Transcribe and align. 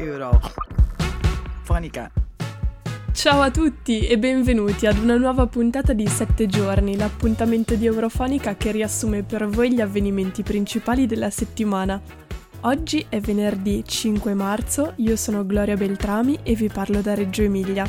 Eurofonica. 0.00 2.10
Ciao 3.12 3.42
a 3.42 3.50
tutti 3.50 4.06
e 4.06 4.18
benvenuti 4.18 4.86
ad 4.86 4.96
una 4.96 5.18
nuova 5.18 5.46
puntata 5.46 5.92
di 5.92 6.06
7 6.06 6.46
giorni, 6.46 6.96
l'appuntamento 6.96 7.74
di 7.74 7.84
Eurofonica 7.84 8.56
che 8.56 8.72
riassume 8.72 9.24
per 9.24 9.46
voi 9.46 9.74
gli 9.74 9.82
avvenimenti 9.82 10.42
principali 10.42 11.04
della 11.04 11.28
settimana. 11.28 12.00
Oggi 12.60 13.04
è 13.10 13.20
venerdì 13.20 13.84
5 13.86 14.32
marzo, 14.32 14.94
io 14.96 15.16
sono 15.16 15.44
Gloria 15.44 15.76
Beltrami 15.76 16.38
e 16.42 16.54
vi 16.54 16.68
parlo 16.68 17.02
da 17.02 17.14
Reggio 17.14 17.42
Emilia. 17.42 17.86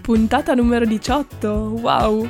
Puntata 0.00 0.54
numero 0.54 0.86
18, 0.86 1.48
wow! 1.80 2.28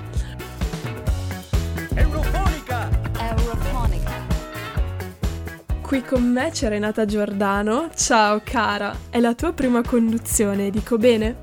Qui 5.88 6.02
con 6.02 6.30
me 6.30 6.50
c'è 6.50 6.68
Renata 6.68 7.06
Giordano. 7.06 7.88
Ciao 7.96 8.42
cara, 8.44 8.94
è 9.08 9.20
la 9.20 9.34
tua 9.34 9.54
prima 9.54 9.80
conduzione, 9.80 10.68
dico 10.68 10.98
bene? 10.98 11.36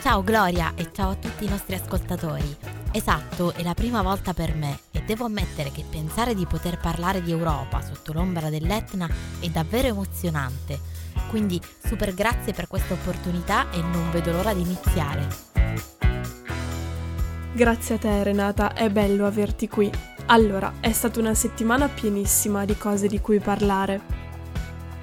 Ciao 0.00 0.22
Gloria 0.22 0.74
e 0.76 0.90
ciao 0.92 1.10
a 1.10 1.14
tutti 1.16 1.44
i 1.44 1.48
nostri 1.48 1.74
ascoltatori. 1.74 2.56
Esatto, 2.92 3.52
è 3.52 3.64
la 3.64 3.74
prima 3.74 4.00
volta 4.00 4.34
per 4.34 4.54
me 4.54 4.78
e 4.92 5.02
devo 5.04 5.24
ammettere 5.24 5.72
che 5.72 5.84
pensare 5.90 6.36
di 6.36 6.46
poter 6.46 6.78
parlare 6.78 7.22
di 7.22 7.32
Europa 7.32 7.82
sotto 7.82 8.12
l'ombra 8.12 8.50
dell'Etna 8.50 9.08
è 9.40 9.48
davvero 9.48 9.88
emozionante. 9.88 10.78
Quindi 11.28 11.60
super 11.84 12.14
grazie 12.14 12.52
per 12.52 12.68
questa 12.68 12.94
opportunità 12.94 13.68
e 13.72 13.82
non 13.82 14.12
vedo 14.12 14.30
l'ora 14.30 14.54
di 14.54 14.60
iniziare. 14.60 15.26
Grazie 17.52 17.96
a 17.96 17.98
te 17.98 18.22
Renata, 18.22 18.74
è 18.74 18.88
bello 18.90 19.26
averti 19.26 19.66
qui. 19.66 20.11
Allora, 20.26 20.74
è 20.80 20.92
stata 20.92 21.20
una 21.20 21.34
settimana 21.34 21.88
pienissima 21.88 22.64
di 22.64 22.76
cose 22.76 23.06
di 23.06 23.20
cui 23.20 23.38
parlare. 23.38 24.20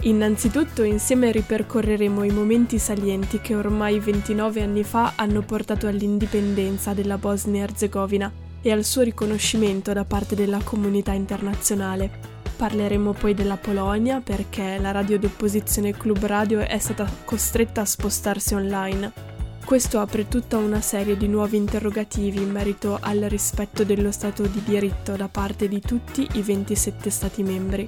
Innanzitutto 0.03 0.83
insieme 0.83 1.31
ripercorreremo 1.31 2.23
i 2.23 2.31
momenti 2.31 2.79
salienti 2.79 3.41
che 3.41 3.53
ormai 3.53 3.99
29 3.99 4.61
anni 4.61 4.83
fa 4.83 5.13
hanno 5.15 5.41
portato 5.41 5.87
all'indipendenza 5.87 6.93
della 6.93 7.17
Bosnia-Herzegovina 7.17 8.31
e 8.61 8.71
al 8.71 8.85
suo 8.85 9.01
riconoscimento 9.01 9.91
da 9.91 10.05
parte 10.05 10.35
della 10.35 10.61
comunità 10.63 11.11
internazionale. 11.11 12.37
Parleremo 12.55 13.11
poi 13.11 13.33
della 13.33 13.57
Polonia 13.57 14.21
perché 14.21 14.77
la 14.79 14.91
radio 14.91 15.19
d'opposizione 15.19 15.91
Club 15.91 16.25
Radio 16.25 16.59
è 16.59 16.77
stata 16.77 17.09
costretta 17.25 17.81
a 17.81 17.85
spostarsi 17.85 18.53
online. 18.53 19.28
Questo 19.69 19.99
apre 19.99 20.27
tutta 20.27 20.57
una 20.57 20.81
serie 20.81 21.15
di 21.15 21.27
nuovi 21.27 21.55
interrogativi 21.55 22.41
in 22.41 22.49
merito 22.49 22.97
al 22.99 23.19
rispetto 23.19 23.83
dello 23.83 24.11
Stato 24.11 24.47
di 24.47 24.63
diritto 24.63 25.15
da 25.15 25.27
parte 25.27 25.67
di 25.67 25.79
tutti 25.79 26.27
i 26.33 26.41
27 26.41 27.11
Stati 27.11 27.43
membri. 27.43 27.87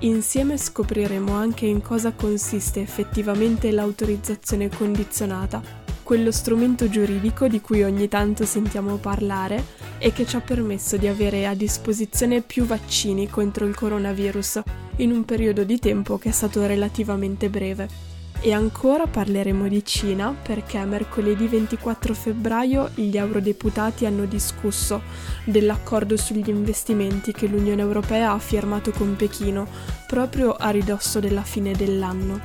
Insieme 0.00 0.58
scopriremo 0.58 1.32
anche 1.34 1.66
in 1.66 1.82
cosa 1.82 2.10
consiste 2.10 2.80
effettivamente 2.80 3.70
l'autorizzazione 3.70 4.70
condizionata, 4.70 5.62
quello 6.02 6.32
strumento 6.32 6.88
giuridico 6.88 7.46
di 7.46 7.60
cui 7.60 7.84
ogni 7.84 8.08
tanto 8.08 8.44
sentiamo 8.44 8.96
parlare 8.96 9.64
e 9.98 10.12
che 10.12 10.26
ci 10.26 10.34
ha 10.34 10.40
permesso 10.40 10.96
di 10.96 11.06
avere 11.06 11.46
a 11.46 11.54
disposizione 11.54 12.40
più 12.40 12.64
vaccini 12.64 13.28
contro 13.28 13.66
il 13.66 13.76
coronavirus 13.76 14.62
in 14.96 15.12
un 15.12 15.24
periodo 15.24 15.62
di 15.62 15.78
tempo 15.78 16.18
che 16.18 16.30
è 16.30 16.32
stato 16.32 16.66
relativamente 16.66 17.48
breve. 17.48 18.07
E 18.40 18.52
ancora 18.52 19.06
parleremo 19.08 19.66
di 19.66 19.84
Cina 19.84 20.32
perché 20.32 20.82
mercoledì 20.84 21.48
24 21.48 22.14
febbraio 22.14 22.90
gli 22.94 23.16
eurodeputati 23.16 24.06
hanno 24.06 24.26
discusso 24.26 25.02
dell'accordo 25.44 26.16
sugli 26.16 26.48
investimenti 26.48 27.32
che 27.32 27.48
l'Unione 27.48 27.82
Europea 27.82 28.30
ha 28.30 28.38
firmato 28.38 28.92
con 28.92 29.16
Pechino 29.16 29.66
proprio 30.06 30.52
a 30.52 30.70
ridosso 30.70 31.18
della 31.18 31.42
fine 31.42 31.72
dell'anno. 31.72 32.40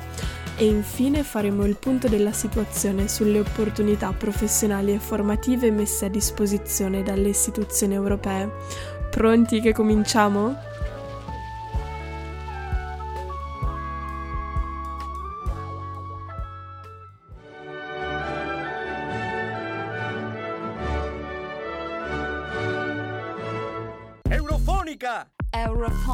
E 0.56 0.66
infine 0.66 1.22
faremo 1.22 1.64
il 1.64 1.76
punto 1.76 2.08
della 2.08 2.32
situazione 2.32 3.06
sulle 3.08 3.38
opportunità 3.38 4.12
professionali 4.12 4.92
e 4.92 4.98
formative 4.98 5.70
messe 5.70 6.06
a 6.06 6.08
disposizione 6.08 7.04
dalle 7.04 7.28
istituzioni 7.28 7.94
europee. 7.94 8.50
Pronti 9.10 9.60
che 9.60 9.72
cominciamo? 9.72 10.56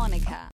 Eurofonica. 0.01 0.50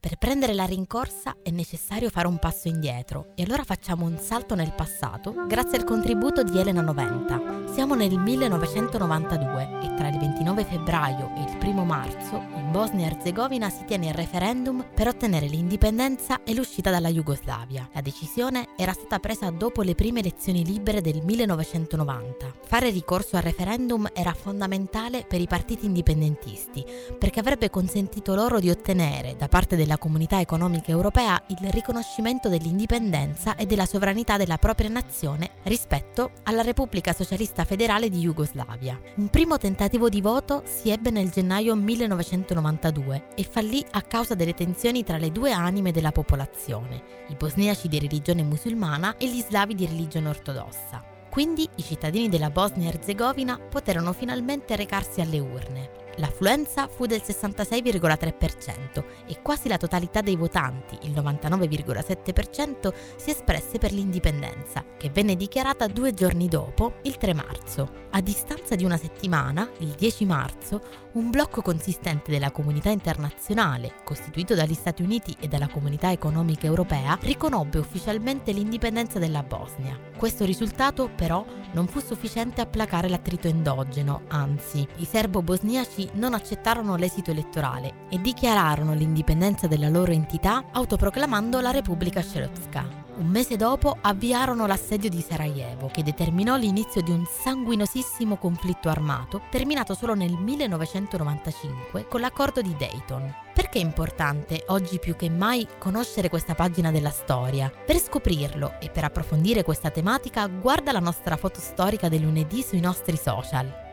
Per 0.00 0.16
prendere 0.16 0.54
la 0.54 0.64
rincorsa 0.64 1.38
è 1.42 1.50
necessario 1.50 2.08
fare 2.08 2.28
un 2.28 2.38
passo 2.38 2.68
indietro 2.68 3.32
e 3.34 3.42
allora 3.42 3.64
facciamo 3.64 4.04
un 4.04 4.16
salto 4.16 4.54
nel 4.54 4.72
passato 4.72 5.34
grazie 5.48 5.76
al 5.76 5.82
contributo 5.82 6.44
di 6.44 6.56
Elena 6.56 6.82
Noventa. 6.82 7.66
Siamo 7.72 7.96
nel 7.96 8.16
1992 8.16 9.62
e 9.82 9.94
tra 9.96 10.06
il 10.06 10.18
29 10.18 10.64
febbraio 10.64 11.32
e 11.34 11.40
il 11.50 11.58
1 11.60 11.84
marzo 11.84 12.36
in 12.54 12.70
Bosnia 12.70 13.06
e 13.06 13.10
Herzegovina 13.10 13.70
si 13.70 13.84
tiene 13.86 14.06
il 14.06 14.14
referendum 14.14 14.86
per 14.94 15.08
ottenere 15.08 15.46
l'indipendenza 15.46 16.44
e 16.44 16.54
l'uscita 16.54 16.90
dalla 16.90 17.10
Jugoslavia. 17.10 17.88
La 17.92 18.00
decisione 18.00 18.68
era 18.76 18.92
stata 18.92 19.18
presa 19.18 19.50
dopo 19.50 19.82
le 19.82 19.96
prime 19.96 20.20
elezioni 20.20 20.64
libere 20.64 21.00
del 21.00 21.22
1990. 21.24 22.54
Fare 22.64 22.90
ricorso 22.90 23.34
al 23.34 23.42
referendum 23.42 24.08
era 24.12 24.32
fondamentale 24.32 25.24
per 25.26 25.40
i 25.40 25.48
partiti 25.48 25.86
indipendentisti 25.86 26.84
perché 27.18 27.40
avrebbe 27.40 27.68
consentito 27.68 28.36
loro 28.36 28.60
di 28.60 28.70
ottenere 28.70 29.34
da 29.36 29.48
parte 29.48 29.74
della 29.88 29.96
comunità 29.96 30.38
economica 30.38 30.90
europea 30.90 31.42
il 31.46 31.70
riconoscimento 31.70 32.50
dell'indipendenza 32.50 33.56
e 33.56 33.64
della 33.64 33.86
sovranità 33.86 34.36
della 34.36 34.58
propria 34.58 34.90
nazione 34.90 35.52
rispetto 35.62 36.32
alla 36.42 36.60
Repubblica 36.60 37.14
Socialista 37.14 37.64
Federale 37.64 38.10
di 38.10 38.18
Jugoslavia. 38.18 39.00
Un 39.14 39.28
primo 39.28 39.56
tentativo 39.56 40.10
di 40.10 40.20
voto 40.20 40.62
si 40.66 40.90
ebbe 40.90 41.08
nel 41.08 41.30
gennaio 41.30 41.74
1992 41.74 43.28
e 43.34 43.42
fallì 43.44 43.82
a 43.92 44.02
causa 44.02 44.34
delle 44.34 44.52
tensioni 44.52 45.04
tra 45.04 45.16
le 45.16 45.32
due 45.32 45.52
anime 45.52 45.90
della 45.90 46.12
popolazione, 46.12 47.02
i 47.28 47.34
bosniaci 47.34 47.88
di 47.88 47.98
religione 47.98 48.42
musulmana 48.42 49.16
e 49.16 49.26
gli 49.26 49.40
slavi 49.40 49.74
di 49.74 49.86
religione 49.86 50.28
ortodossa. 50.28 51.02
Quindi 51.30 51.66
i 51.76 51.82
cittadini 51.82 52.28
della 52.28 52.50
Bosnia-Herzegovina 52.50 53.58
poterono 53.58 54.12
finalmente 54.12 54.76
recarsi 54.76 55.22
alle 55.22 55.38
urne. 55.38 56.07
L'affluenza 56.18 56.88
fu 56.88 57.06
del 57.06 57.22
66,3% 57.24 59.04
e 59.26 59.40
quasi 59.40 59.68
la 59.68 59.76
totalità 59.76 60.20
dei 60.20 60.34
votanti, 60.34 60.98
il 61.02 61.12
99,7%, 61.12 62.92
si 63.16 63.30
espresse 63.30 63.78
per 63.78 63.92
l'indipendenza, 63.92 64.84
che 64.96 65.10
venne 65.10 65.36
dichiarata 65.36 65.86
due 65.86 66.12
giorni 66.12 66.48
dopo, 66.48 66.94
il 67.02 67.16
3 67.16 67.34
marzo. 67.34 68.06
A 68.10 68.20
distanza 68.20 68.74
di 68.74 68.84
una 68.84 68.96
settimana, 68.96 69.70
il 69.78 69.90
10 69.90 70.24
marzo, 70.24 70.80
un 71.12 71.30
blocco 71.30 71.62
consistente 71.62 72.32
della 72.32 72.50
comunità 72.50 72.90
internazionale, 72.90 73.94
costituito 74.02 74.54
dagli 74.54 74.74
Stati 74.74 75.02
Uniti 75.02 75.36
e 75.38 75.46
dalla 75.46 75.68
comunità 75.68 76.10
economica 76.10 76.66
europea, 76.66 77.16
riconobbe 77.22 77.78
ufficialmente 77.78 78.50
l'indipendenza 78.50 79.20
della 79.20 79.44
Bosnia. 79.44 79.96
Questo 80.16 80.44
risultato, 80.44 81.08
però, 81.14 81.44
non 81.72 81.86
fu 81.86 82.00
sufficiente 82.00 82.60
a 82.60 82.66
placare 82.66 83.08
l'attrito 83.08 83.46
endogeno, 83.46 84.22
anzi, 84.28 84.86
i 84.96 85.04
serbo-bosniaci 85.04 86.07
non 86.14 86.34
accettarono 86.34 86.96
l'esito 86.96 87.30
elettorale 87.30 88.06
e 88.08 88.20
dichiararono 88.20 88.94
l'indipendenza 88.94 89.66
della 89.66 89.88
loro 89.88 90.12
entità 90.12 90.64
autoproclamando 90.72 91.60
la 91.60 91.70
Repubblica 91.70 92.22
Srpska. 92.22 93.06
Un 93.18 93.26
mese 93.26 93.56
dopo 93.56 93.96
avviarono 94.00 94.66
l'assedio 94.66 95.10
di 95.10 95.20
Sarajevo, 95.20 95.88
che 95.92 96.04
determinò 96.04 96.56
l'inizio 96.56 97.02
di 97.02 97.10
un 97.10 97.24
sanguinosissimo 97.26 98.36
conflitto 98.36 98.88
armato, 98.88 99.42
terminato 99.50 99.94
solo 99.94 100.14
nel 100.14 100.36
1995 100.38 102.06
con 102.06 102.20
l'accordo 102.20 102.62
di 102.62 102.76
Dayton. 102.78 103.34
Perché 103.52 103.80
è 103.80 103.82
importante, 103.82 104.62
oggi 104.68 105.00
più 105.00 105.16
che 105.16 105.28
mai, 105.28 105.66
conoscere 105.78 106.28
questa 106.28 106.54
pagina 106.54 106.92
della 106.92 107.10
storia? 107.10 107.72
Per 107.84 107.98
scoprirlo 107.98 108.74
e 108.78 108.88
per 108.88 109.02
approfondire 109.02 109.64
questa 109.64 109.90
tematica, 109.90 110.46
guarda 110.46 110.92
la 110.92 111.00
nostra 111.00 111.36
foto 111.36 111.58
storica 111.58 112.08
del 112.08 112.20
lunedì 112.20 112.62
sui 112.62 112.78
nostri 112.78 113.16
social. 113.16 113.87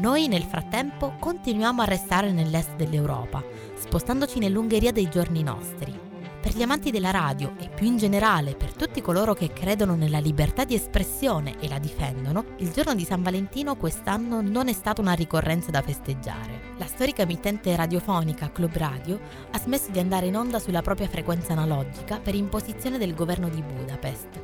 Noi 0.00 0.28
nel 0.28 0.44
frattempo 0.44 1.14
continuiamo 1.18 1.82
a 1.82 1.84
restare 1.84 2.30
nell'est 2.30 2.76
dell'Europa, 2.76 3.42
spostandoci 3.74 4.38
nell'Ungheria 4.38 4.92
dei 4.92 5.08
giorni 5.08 5.42
nostri. 5.42 5.92
Per 6.40 6.54
gli 6.54 6.62
amanti 6.62 6.92
della 6.92 7.10
radio 7.10 7.54
e 7.58 7.68
più 7.68 7.86
in 7.86 7.96
generale 7.96 8.54
per 8.54 8.74
tutti 8.74 9.00
coloro 9.00 9.34
che 9.34 9.52
credono 9.52 9.96
nella 9.96 10.20
libertà 10.20 10.64
di 10.64 10.76
espressione 10.76 11.58
e 11.58 11.66
la 11.66 11.80
difendono, 11.80 12.44
il 12.58 12.70
giorno 12.70 12.94
di 12.94 13.04
San 13.04 13.24
Valentino 13.24 13.74
quest'anno 13.74 14.40
non 14.40 14.68
è 14.68 14.72
stata 14.72 15.00
una 15.00 15.14
ricorrenza 15.14 15.72
da 15.72 15.82
festeggiare. 15.82 16.74
La 16.78 16.86
storica 16.86 17.22
emittente 17.22 17.74
radiofonica 17.74 18.52
Club 18.52 18.76
Radio 18.76 19.18
ha 19.50 19.58
smesso 19.58 19.90
di 19.90 19.98
andare 19.98 20.26
in 20.26 20.36
onda 20.36 20.60
sulla 20.60 20.80
propria 20.80 21.08
frequenza 21.08 21.54
analogica 21.54 22.20
per 22.20 22.36
imposizione 22.36 22.98
del 22.98 23.16
governo 23.16 23.48
di 23.48 23.60
Budapest. 23.62 24.42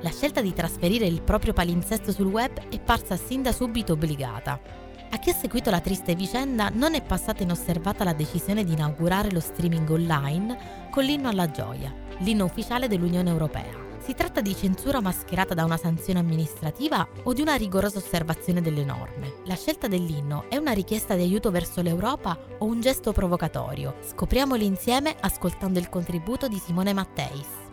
La 0.00 0.10
scelta 0.10 0.40
di 0.40 0.54
trasferire 0.54 1.04
il 1.04 1.20
proprio 1.20 1.52
palinsesto 1.52 2.12
sul 2.12 2.26
web 2.26 2.68
è 2.70 2.80
parsa 2.80 3.16
sin 3.16 3.42
da 3.42 3.52
subito 3.52 3.94
obbligata, 3.94 4.84
a 5.10 5.18
chi 5.18 5.30
ha 5.30 5.34
seguito 5.34 5.70
la 5.70 5.80
triste 5.80 6.14
vicenda 6.14 6.70
non 6.72 6.94
è 6.94 7.02
passata 7.02 7.42
inosservata 7.42 8.04
la 8.04 8.12
decisione 8.12 8.64
di 8.64 8.72
inaugurare 8.72 9.30
lo 9.30 9.40
streaming 9.40 9.88
online 9.88 10.88
con 10.90 11.04
l'inno 11.04 11.28
alla 11.28 11.50
gioia, 11.50 11.94
l'inno 12.18 12.44
ufficiale 12.44 12.88
dell'Unione 12.88 13.30
Europea. 13.30 13.84
Si 13.98 14.14
tratta 14.14 14.40
di 14.40 14.54
censura 14.54 15.00
mascherata 15.00 15.52
da 15.52 15.64
una 15.64 15.76
sanzione 15.76 16.20
amministrativa 16.20 17.06
o 17.24 17.32
di 17.32 17.40
una 17.40 17.56
rigorosa 17.56 17.98
osservazione 17.98 18.60
delle 18.60 18.84
norme? 18.84 19.38
La 19.46 19.56
scelta 19.56 19.88
dell'inno 19.88 20.48
è 20.48 20.56
una 20.56 20.70
richiesta 20.70 21.16
di 21.16 21.22
aiuto 21.22 21.50
verso 21.50 21.82
l'Europa 21.82 22.38
o 22.58 22.66
un 22.66 22.80
gesto 22.80 23.10
provocatorio? 23.12 23.96
Scopriamoli 24.02 24.64
insieme 24.64 25.16
ascoltando 25.18 25.80
il 25.80 25.88
contributo 25.88 26.46
di 26.46 26.58
Simone 26.58 26.92
Matteis. 26.92 27.65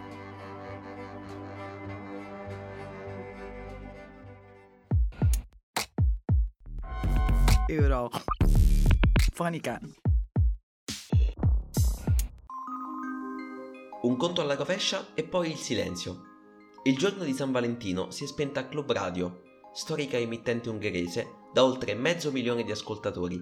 Euro. 7.67 8.09
Fonica. 9.31 9.79
Un 14.01 14.17
conto 14.17 14.41
alla 14.41 14.55
rovescia 14.55 15.13
e 15.13 15.23
poi 15.23 15.51
il 15.51 15.55
silenzio. 15.55 16.23
Il 16.83 16.97
giorno 16.97 17.23
di 17.23 17.31
San 17.31 17.53
Valentino 17.53 18.11
si 18.11 18.25
è 18.25 18.27
spenta 18.27 18.67
Club 18.67 18.91
Radio, 18.91 19.43
storica 19.73 20.17
emittente 20.17 20.67
ungherese 20.67 21.35
da 21.53 21.63
oltre 21.63 21.93
mezzo 21.93 22.33
milione 22.33 22.63
di 22.65 22.71
ascoltatori, 22.71 23.41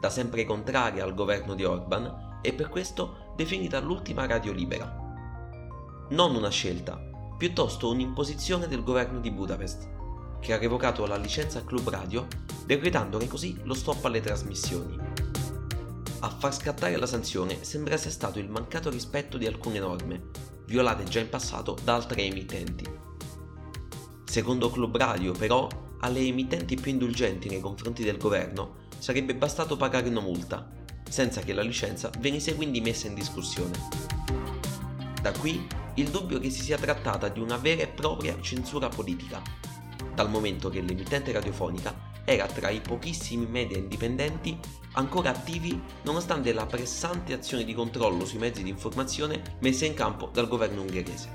da 0.00 0.10
sempre 0.10 0.44
contraria 0.44 1.04
al 1.04 1.14
governo 1.14 1.54
di 1.54 1.62
Orban 1.62 2.40
e 2.42 2.52
per 2.52 2.70
questo 2.70 3.34
definita 3.36 3.78
l'ultima 3.78 4.26
radio 4.26 4.52
libera. 4.52 4.92
Non 6.10 6.34
una 6.34 6.50
scelta, 6.50 7.00
piuttosto 7.38 7.88
un'imposizione 7.88 8.66
del 8.66 8.82
governo 8.82 9.20
di 9.20 9.30
Budapest, 9.30 9.99
che 10.40 10.52
ha 10.52 10.58
revocato 10.58 11.06
la 11.06 11.16
licenza 11.16 11.58
a 11.58 11.64
Club 11.64 11.88
Radio, 11.88 12.26
decretandone 12.64 13.28
così 13.28 13.58
lo 13.64 13.74
stop 13.74 14.04
alle 14.04 14.20
trasmissioni. 14.20 14.98
A 16.20 16.28
far 16.28 16.54
scattare 16.54 16.96
la 16.96 17.06
sanzione 17.06 17.62
sembra 17.62 17.96
sia 17.96 18.10
stato 18.10 18.38
il 18.38 18.48
mancato 18.48 18.90
rispetto 18.90 19.38
di 19.38 19.46
alcune 19.46 19.78
norme, 19.78 20.30
violate 20.66 21.04
già 21.04 21.20
in 21.20 21.28
passato 21.28 21.78
da 21.82 21.94
altre 21.94 22.22
emittenti. 22.22 22.84
Secondo 24.24 24.70
Club 24.70 24.96
Radio, 24.96 25.32
però, 25.32 25.68
alle 26.00 26.20
emittenti 26.20 26.76
più 26.76 26.90
indulgenti 26.90 27.48
nei 27.48 27.60
confronti 27.60 28.04
del 28.04 28.16
governo 28.16 28.88
sarebbe 28.98 29.34
bastato 29.34 29.76
pagare 29.76 30.08
una 30.08 30.20
multa, 30.20 30.70
senza 31.08 31.40
che 31.40 31.52
la 31.52 31.62
licenza 31.62 32.10
venisse 32.18 32.54
quindi 32.54 32.80
messa 32.80 33.06
in 33.06 33.14
discussione. 33.14 33.78
Da 35.20 35.32
qui 35.32 35.66
il 35.94 36.08
dubbio 36.08 36.38
che 36.38 36.50
si 36.50 36.62
sia 36.62 36.78
trattata 36.78 37.28
di 37.28 37.40
una 37.40 37.56
vera 37.56 37.82
e 37.82 37.88
propria 37.88 38.40
censura 38.40 38.88
politica, 38.88 39.42
dal 40.14 40.30
momento 40.30 40.68
che 40.68 40.80
l'emittente 40.80 41.32
radiofonica 41.32 42.08
era 42.24 42.46
tra 42.46 42.70
i 42.70 42.80
pochissimi 42.80 43.46
media 43.46 43.76
indipendenti 43.76 44.58
ancora 44.92 45.30
attivi 45.30 45.80
nonostante 46.02 46.52
la 46.52 46.66
pressante 46.66 47.32
azione 47.32 47.64
di 47.64 47.74
controllo 47.74 48.24
sui 48.24 48.38
mezzi 48.38 48.62
di 48.62 48.70
informazione 48.70 49.56
messa 49.60 49.84
in 49.84 49.94
campo 49.94 50.30
dal 50.32 50.48
governo 50.48 50.82
ungherese. 50.82 51.30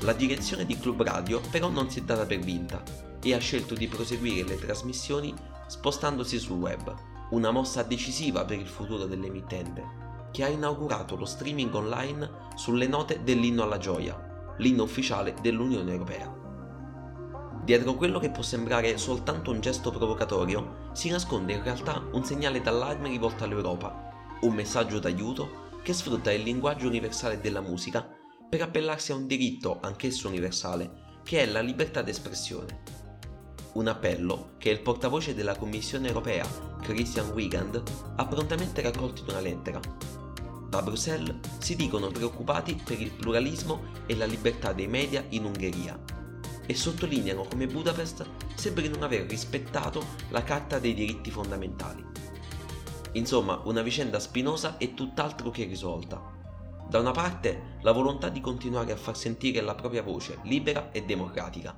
La 0.00 0.12
direzione 0.12 0.66
di 0.66 0.78
Club 0.78 1.02
Radio 1.02 1.40
però 1.50 1.68
non 1.68 1.88
si 1.88 2.00
è 2.00 2.02
data 2.02 2.26
per 2.26 2.38
vinta 2.38 2.82
e 3.22 3.34
ha 3.34 3.38
scelto 3.38 3.74
di 3.74 3.86
proseguire 3.86 4.48
le 4.48 4.58
trasmissioni 4.58 5.32
spostandosi 5.68 6.38
sul 6.38 6.58
web, 6.58 6.94
una 7.30 7.50
mossa 7.50 7.82
decisiva 7.82 8.44
per 8.44 8.58
il 8.58 8.66
futuro 8.66 9.06
dell'emittente, 9.06 10.00
che 10.32 10.44
ha 10.44 10.48
inaugurato 10.48 11.16
lo 11.16 11.24
streaming 11.24 11.72
online 11.72 12.28
sulle 12.56 12.88
note 12.88 13.22
dell'inno 13.22 13.62
alla 13.62 13.78
gioia, 13.78 14.54
l'inno 14.58 14.82
ufficiale 14.82 15.34
dell'Unione 15.40 15.92
Europea. 15.92 16.41
Dietro 17.64 17.94
quello 17.94 18.18
che 18.18 18.30
può 18.30 18.42
sembrare 18.42 18.98
soltanto 18.98 19.52
un 19.52 19.60
gesto 19.60 19.92
provocatorio 19.92 20.90
si 20.92 21.10
nasconde 21.10 21.52
in 21.52 21.62
realtà 21.62 22.04
un 22.10 22.24
segnale 22.24 22.60
d'allarme 22.60 23.08
rivolto 23.08 23.44
all'Europa, 23.44 24.10
un 24.40 24.52
messaggio 24.52 24.98
d'aiuto 24.98 25.70
che 25.80 25.92
sfrutta 25.92 26.32
il 26.32 26.42
linguaggio 26.42 26.88
universale 26.88 27.40
della 27.40 27.60
musica 27.60 28.04
per 28.48 28.62
appellarsi 28.62 29.12
a 29.12 29.14
un 29.14 29.28
diritto 29.28 29.78
anch'esso 29.80 30.26
universale, 30.26 31.20
che 31.22 31.42
è 31.42 31.46
la 31.46 31.60
libertà 31.60 32.02
d'espressione. 32.02 32.82
Un 33.74 33.86
appello 33.86 34.54
che 34.58 34.70
il 34.70 34.80
portavoce 34.80 35.32
della 35.32 35.54
Commissione 35.54 36.08
europea, 36.08 36.44
Christian 36.80 37.30
Wiegand, 37.30 37.80
ha 38.16 38.26
prontamente 38.26 38.82
raccolto 38.82 39.22
in 39.22 39.28
una 39.30 39.40
lettera. 39.40 39.80
Da 40.68 40.82
Bruxelles 40.82 41.36
si 41.58 41.76
dicono 41.76 42.08
preoccupati 42.08 42.74
per 42.84 43.00
il 43.00 43.12
pluralismo 43.12 43.84
e 44.06 44.16
la 44.16 44.26
libertà 44.26 44.72
dei 44.72 44.88
media 44.88 45.24
in 45.28 45.44
Ungheria 45.44 46.21
e 46.66 46.74
sottolineano 46.74 47.44
come 47.44 47.66
Budapest 47.66 48.24
sembri 48.54 48.88
non 48.88 49.02
aver 49.02 49.26
rispettato 49.26 50.04
la 50.30 50.42
Carta 50.42 50.78
dei 50.78 50.94
diritti 50.94 51.30
fondamentali. 51.30 52.04
Insomma, 53.12 53.60
una 53.64 53.82
vicenda 53.82 54.18
spinosa 54.18 54.78
e 54.78 54.94
tutt'altro 54.94 55.50
che 55.50 55.64
risolta. 55.64 56.20
Da 56.88 56.98
una 56.98 57.10
parte, 57.10 57.76
la 57.82 57.92
volontà 57.92 58.28
di 58.28 58.40
continuare 58.40 58.92
a 58.92 58.96
far 58.96 59.16
sentire 59.16 59.60
la 59.60 59.74
propria 59.74 60.02
voce 60.02 60.38
libera 60.42 60.90
e 60.92 61.04
democratica. 61.04 61.74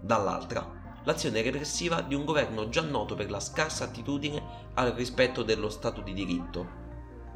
Dall'altra, 0.00 1.00
l'azione 1.04 1.42
repressiva 1.42 2.00
di 2.00 2.14
un 2.14 2.24
governo 2.24 2.68
già 2.68 2.82
noto 2.82 3.14
per 3.14 3.30
la 3.30 3.40
scarsa 3.40 3.84
attitudine 3.84 4.42
al 4.74 4.92
rispetto 4.92 5.42
dello 5.42 5.68
Stato 5.68 6.00
di 6.00 6.12
diritto, 6.12 6.82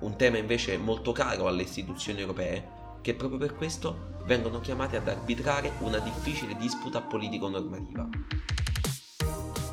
un 0.01 0.17
tema 0.17 0.39
invece 0.39 0.77
molto 0.79 1.11
caro 1.11 1.49
alle 1.49 1.63
istituzioni 1.63 2.21
europee 2.21 2.77
che 3.01 3.15
proprio 3.15 3.39
per 3.39 3.55
questo 3.55 4.17
vengono 4.25 4.61
chiamati 4.61 4.97
ad 4.97 5.09
arbitrare 5.09 5.73
una 5.81 5.99
difficile 5.99 6.57
disputa 6.57 7.01
politico-normativa. 7.01 8.09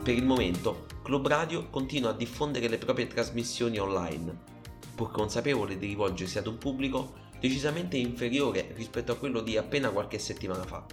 Per 0.04 0.14
il 0.14 0.24
momento, 0.24 0.86
Club 1.04 1.28
Radio 1.28 1.70
continua 1.70 2.12
a 2.12 2.14
diffondere 2.14 2.68
le 2.68 2.78
proprie 2.78 3.08
trasmissioni 3.08 3.80
online, 3.80 4.54
pur 4.96 5.12
consapevole 5.12 5.78
di 5.78 5.88
rivolgersi 5.88 6.38
ad 6.38 6.48
un 6.48 6.58
pubblico 6.58 7.24
decisamente 7.40 7.98
inferiore 7.98 8.72
rispetto 8.76 9.12
a 9.12 9.18
quello 9.18 9.42
di 9.42 9.58
appena 9.58 9.90
qualche 9.90 10.20
settimana 10.20 10.64
fa. 10.64 10.86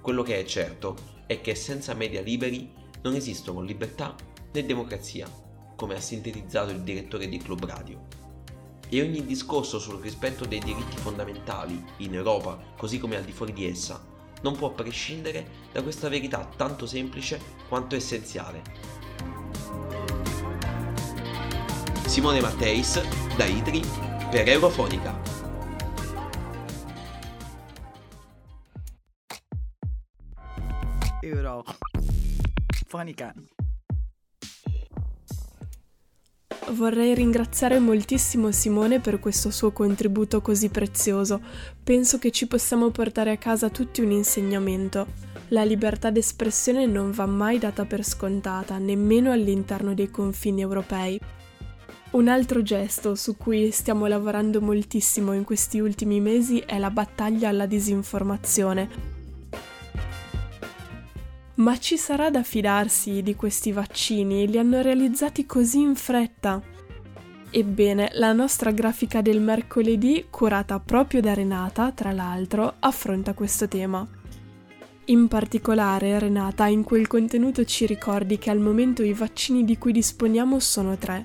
Quello 0.00 0.22
che 0.22 0.38
è 0.38 0.44
certo 0.44 0.96
è 1.26 1.40
che 1.40 1.54
senza 1.54 1.94
media 1.94 2.20
liberi 2.20 2.70
non 3.02 3.14
esistono 3.14 3.60
libertà 3.60 4.14
né 4.52 4.66
democrazia, 4.66 5.26
come 5.74 5.94
ha 5.94 6.00
sintetizzato 6.00 6.70
il 6.70 6.82
direttore 6.82 7.28
di 7.28 7.38
Club 7.38 7.64
Radio 7.64 8.23
e 8.88 9.00
ogni 9.00 9.24
discorso 9.24 9.78
sul 9.78 10.00
rispetto 10.00 10.44
dei 10.44 10.60
diritti 10.60 10.96
fondamentali 10.96 11.82
in 11.98 12.14
Europa, 12.14 12.58
così 12.76 12.98
come 12.98 13.16
al 13.16 13.24
di 13.24 13.32
fuori 13.32 13.52
di 13.52 13.66
essa, 13.66 14.00
non 14.42 14.56
può 14.56 14.70
prescindere 14.70 15.62
da 15.72 15.82
questa 15.82 16.08
verità 16.08 16.48
tanto 16.56 16.86
semplice 16.86 17.40
quanto 17.68 17.96
essenziale. 17.96 18.62
Simone 22.06 22.40
Matteis, 22.40 23.00
da 23.36 23.46
Idri, 23.46 23.82
per 24.30 24.48
Eurofonica. 24.48 25.20
Eurofonica. 31.20 33.34
Vorrei 36.70 37.14
ringraziare 37.14 37.78
moltissimo 37.78 38.50
Simone 38.50 38.98
per 38.98 39.20
questo 39.20 39.50
suo 39.50 39.70
contributo 39.70 40.40
così 40.40 40.70
prezioso. 40.70 41.40
Penso 41.84 42.18
che 42.18 42.30
ci 42.30 42.46
possiamo 42.46 42.90
portare 42.90 43.30
a 43.32 43.36
casa 43.36 43.68
tutti 43.68 44.00
un 44.00 44.10
insegnamento. 44.10 45.06
La 45.48 45.62
libertà 45.62 46.10
d'espressione 46.10 46.86
non 46.86 47.10
va 47.10 47.26
mai 47.26 47.58
data 47.58 47.84
per 47.84 48.02
scontata, 48.02 48.78
nemmeno 48.78 49.30
all'interno 49.30 49.92
dei 49.92 50.10
confini 50.10 50.62
europei. 50.62 51.20
Un 52.12 52.28
altro 52.28 52.62
gesto 52.62 53.14
su 53.14 53.36
cui 53.36 53.70
stiamo 53.70 54.06
lavorando 54.06 54.60
moltissimo 54.60 55.32
in 55.34 55.44
questi 55.44 55.80
ultimi 55.80 56.18
mesi 56.20 56.60
è 56.60 56.78
la 56.78 56.90
battaglia 56.90 57.50
alla 57.50 57.66
disinformazione. 57.66 59.13
Ma 61.56 61.78
ci 61.78 61.96
sarà 61.96 62.30
da 62.30 62.42
fidarsi 62.42 63.22
di 63.22 63.36
questi 63.36 63.70
vaccini? 63.70 64.48
Li 64.48 64.58
hanno 64.58 64.82
realizzati 64.82 65.46
così 65.46 65.80
in 65.80 65.94
fretta? 65.94 66.60
Ebbene, 67.48 68.10
la 68.14 68.32
nostra 68.32 68.72
grafica 68.72 69.20
del 69.20 69.40
mercoledì, 69.40 70.26
curata 70.30 70.80
proprio 70.80 71.20
da 71.20 71.32
Renata, 71.32 71.92
tra 71.92 72.10
l'altro, 72.10 72.74
affronta 72.80 73.34
questo 73.34 73.68
tema. 73.68 74.04
In 75.06 75.28
particolare, 75.28 76.18
Renata 76.18 76.66
in 76.66 76.82
quel 76.82 77.06
contenuto 77.06 77.64
ci 77.64 77.86
ricordi 77.86 78.36
che 78.36 78.50
al 78.50 78.58
momento 78.58 79.04
i 79.04 79.12
vaccini 79.12 79.64
di 79.64 79.78
cui 79.78 79.92
disponiamo 79.92 80.58
sono 80.58 80.96
tre. 80.96 81.24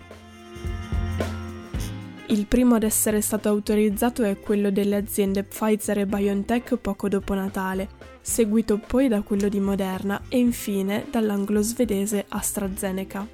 Il 2.31 2.45
primo 2.45 2.75
ad 2.75 2.83
essere 2.83 3.21
stato 3.21 3.49
autorizzato 3.49 4.21
è 4.21 4.39
quello 4.39 4.69
delle 4.69 4.97
aziende 4.97 5.43
Pfizer 5.43 5.97
e 5.97 6.05
BioNTech 6.05 6.75
poco 6.75 7.09
dopo 7.09 7.33
Natale, 7.33 7.89
seguito 8.21 8.77
poi 8.77 9.07
da 9.07 9.23
quello 9.23 9.49
di 9.49 9.59
Moderna 9.59 10.21
e 10.29 10.37
infine 10.37 11.07
dall'anglo-svedese 11.09 12.25
AstraZeneca. 12.27 13.27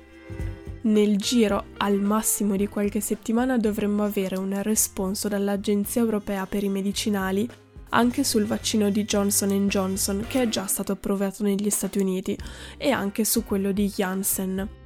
Nel 0.83 1.17
giro 1.17 1.65
al 1.77 1.99
massimo 1.99 2.55
di 2.55 2.67
qualche 2.67 3.01
settimana 3.01 3.57
dovremmo 3.57 4.05
avere 4.05 4.37
un 4.37 4.61
responso 4.61 5.27
dall'Agenzia 5.27 5.99
europea 5.99 6.45
per 6.45 6.63
i 6.63 6.69
medicinali 6.69 7.49
anche 7.89 8.23
sul 8.23 8.45
vaccino 8.45 8.89
di 8.89 9.03
Johnson 9.03 9.67
Johnson 9.67 10.25
che 10.25 10.43
è 10.43 10.47
già 10.47 10.67
stato 10.67 10.93
approvato 10.93 11.43
negli 11.43 11.69
Stati 11.69 11.99
Uniti 11.99 12.37
e 12.77 12.91
anche 12.91 13.25
su 13.25 13.43
quello 13.43 13.73
di 13.73 13.89
Janssen. 13.89 14.83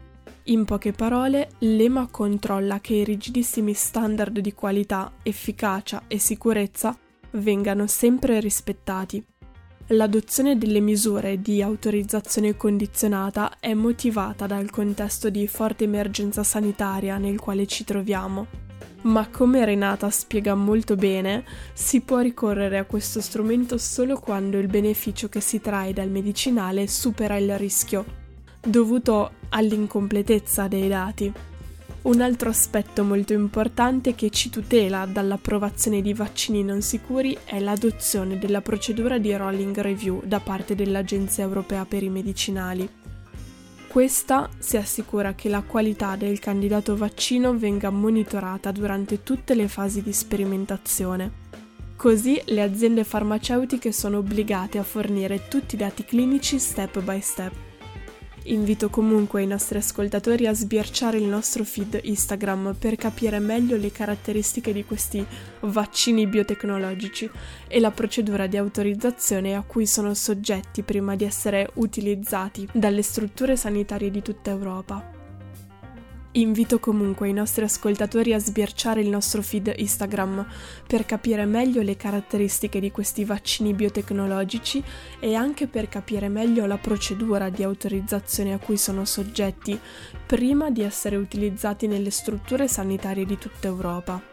In 0.50 0.66
poche 0.66 0.94
parole, 0.94 1.52
l'EMA 1.60 2.08
controlla 2.10 2.80
che 2.80 2.96
i 2.96 3.04
rigidissimi 3.04 3.76
standard 3.76 4.40
di 4.40 4.52
qualità, 4.54 5.12
efficacia 5.22 6.06
e 6.08 6.18
sicurezza 6.18 6.98
vengano 7.34 7.86
sempre 7.86 8.40
rispettati. 8.40 9.24
L'adozione 9.90 10.58
delle 10.58 10.80
misure 10.80 11.40
di 11.40 11.62
autorizzazione 11.62 12.58
condizionata 12.58 13.60
è 13.60 13.76
motivata 13.76 14.48
dal 14.48 14.72
contesto 14.72 15.30
di 15.30 15.48
forte 15.48 15.84
emergenza 15.84 16.42
sanitaria 16.42 17.20
nel 17.20 17.40
quale 17.40 17.68
ci 17.68 17.84
troviamo. 17.84 18.48
Ma 19.02 19.30
come 19.30 19.64
Renata 19.64 20.10
spiega 20.10 20.56
molto 20.56 20.96
bene, 20.96 21.46
si 21.74 22.02
può 22.02 22.22
ricorrere 22.22 22.80
a 22.80 22.86
questo 22.86 23.22
strumento 23.22 23.78
solo 23.78 24.20
quando 24.20 24.58
il 24.58 24.68
beneficio 24.68 25.30
che 25.30 25.42
si 25.42 25.62
trae 25.62 25.94
dal 25.94 26.10
medicinale 26.10 26.88
supera 26.88 27.38
il 27.38 27.56
rischio, 27.56 28.04
dovuto 28.62 29.38
all'incompletezza 29.50 30.68
dei 30.68 30.88
dati. 30.88 31.32
Un 32.02 32.22
altro 32.22 32.50
aspetto 32.50 33.04
molto 33.04 33.34
importante 33.34 34.16
che 34.16 34.30
ci 34.30 34.50
tutela 34.50 35.06
dall'approvazione 35.06 36.02
di 36.02 36.14
vaccini 36.14 36.64
non 36.64 36.82
sicuri 36.82 37.38
è 37.44 37.60
l'adozione 37.60 38.40
della 38.40 38.62
procedura 38.62 39.18
di 39.18 39.36
rolling 39.36 39.78
review 39.82 40.22
da 40.26 40.40
parte 40.40 40.76
dell'Agenzia 40.76 41.44
europea 41.44 41.86
per 41.86 42.04
i 42.04 42.10
medicinali. 42.10 42.90
Questa 43.90 44.50
si 44.60 44.78
assicura 44.78 45.34
che 45.34 45.50
la 45.50 45.62
qualità 45.62 46.16
del 46.16 46.40
candidato 46.40 46.96
vaccino 46.96 47.58
venga 47.58 47.90
monitorata 47.90 48.72
durante 48.72 49.24
tutte 49.24 49.56
le 49.56 49.68
fasi 49.68 50.02
di 50.02 50.14
sperimentazione. 50.14 51.48
Così 51.96 52.42
le 52.46 52.62
aziende 52.62 53.04
farmaceutiche 53.04 53.92
sono 53.92 54.20
obbligate 54.20 54.78
a 54.78 54.84
fornire 54.84 55.50
tutti 55.50 55.76
i 55.76 55.78
dati 55.78 56.06
clinici 56.06 56.60
step 56.60 57.02
by 57.02 57.20
step. 57.20 57.69
Invito 58.44 58.90
comunque 58.90 59.44
i 59.44 59.48
nostri 59.48 59.78
ascoltatori 59.78 60.48
a 60.48 60.54
sbirciare 60.54 61.18
il 61.18 61.26
nostro 61.26 61.64
feed 61.64 62.00
Instagram 62.02 62.76
per 62.80 62.96
capire 62.96 63.40
meglio 63.40 63.76
le 63.76 63.92
caratteristiche 63.92 64.74
di 64.74 64.86
questi 64.86 65.26
vaccini 65.62 66.26
biotecnologici 66.26 67.30
e 67.68 67.80
la 67.80 67.92
procedura 67.92 68.48
di 68.48 68.58
autorizzazione 68.58 69.56
a 69.56 69.62
cui 69.62 69.86
sono 69.86 70.14
soggetti 70.14 70.84
prima 70.84 71.16
di 71.16 71.26
essere 71.26 71.70
utilizzati 71.76 72.68
dalle 72.72 73.02
strutture 73.02 73.56
sanitarie 73.56 74.10
di 74.10 74.22
tutta 74.22 74.50
Europa. 74.50 75.19
Invito 76.34 76.78
comunque 76.78 77.28
i 77.28 77.34
nostri 77.34 77.64
ascoltatori 77.64 78.34
a 78.34 78.40
sbirciare 78.40 79.02
il 79.02 79.10
nostro 79.10 79.42
feed 79.42 79.74
Instagram 79.76 80.46
per 80.86 81.04
capire 81.04 81.46
meglio 81.46 81.82
le 81.82 81.98
caratteristiche 81.98 82.80
di 82.80 82.92
questi 82.92 83.26
vaccini 83.26 83.74
biotecnologici 83.74 84.84
e 85.20 85.34
anche 85.34 85.66
per 85.66 85.90
capire 85.90 86.30
meglio 86.30 86.68
la 86.68 86.78
procedura 86.78 87.50
di 87.50 87.64
autorizzazione 87.64 88.54
a 88.54 88.60
cui 88.60 88.78
sono 88.78 89.06
soggetti 89.06 89.80
prima 90.28 90.70
di 90.70 90.84
essere 90.84 91.16
utilizzati 91.16 91.88
nelle 91.88 92.12
strutture 92.12 92.68
sanitarie 92.68 93.26
di 93.26 93.38
tutta 93.40 93.66
Europa. 93.66 94.29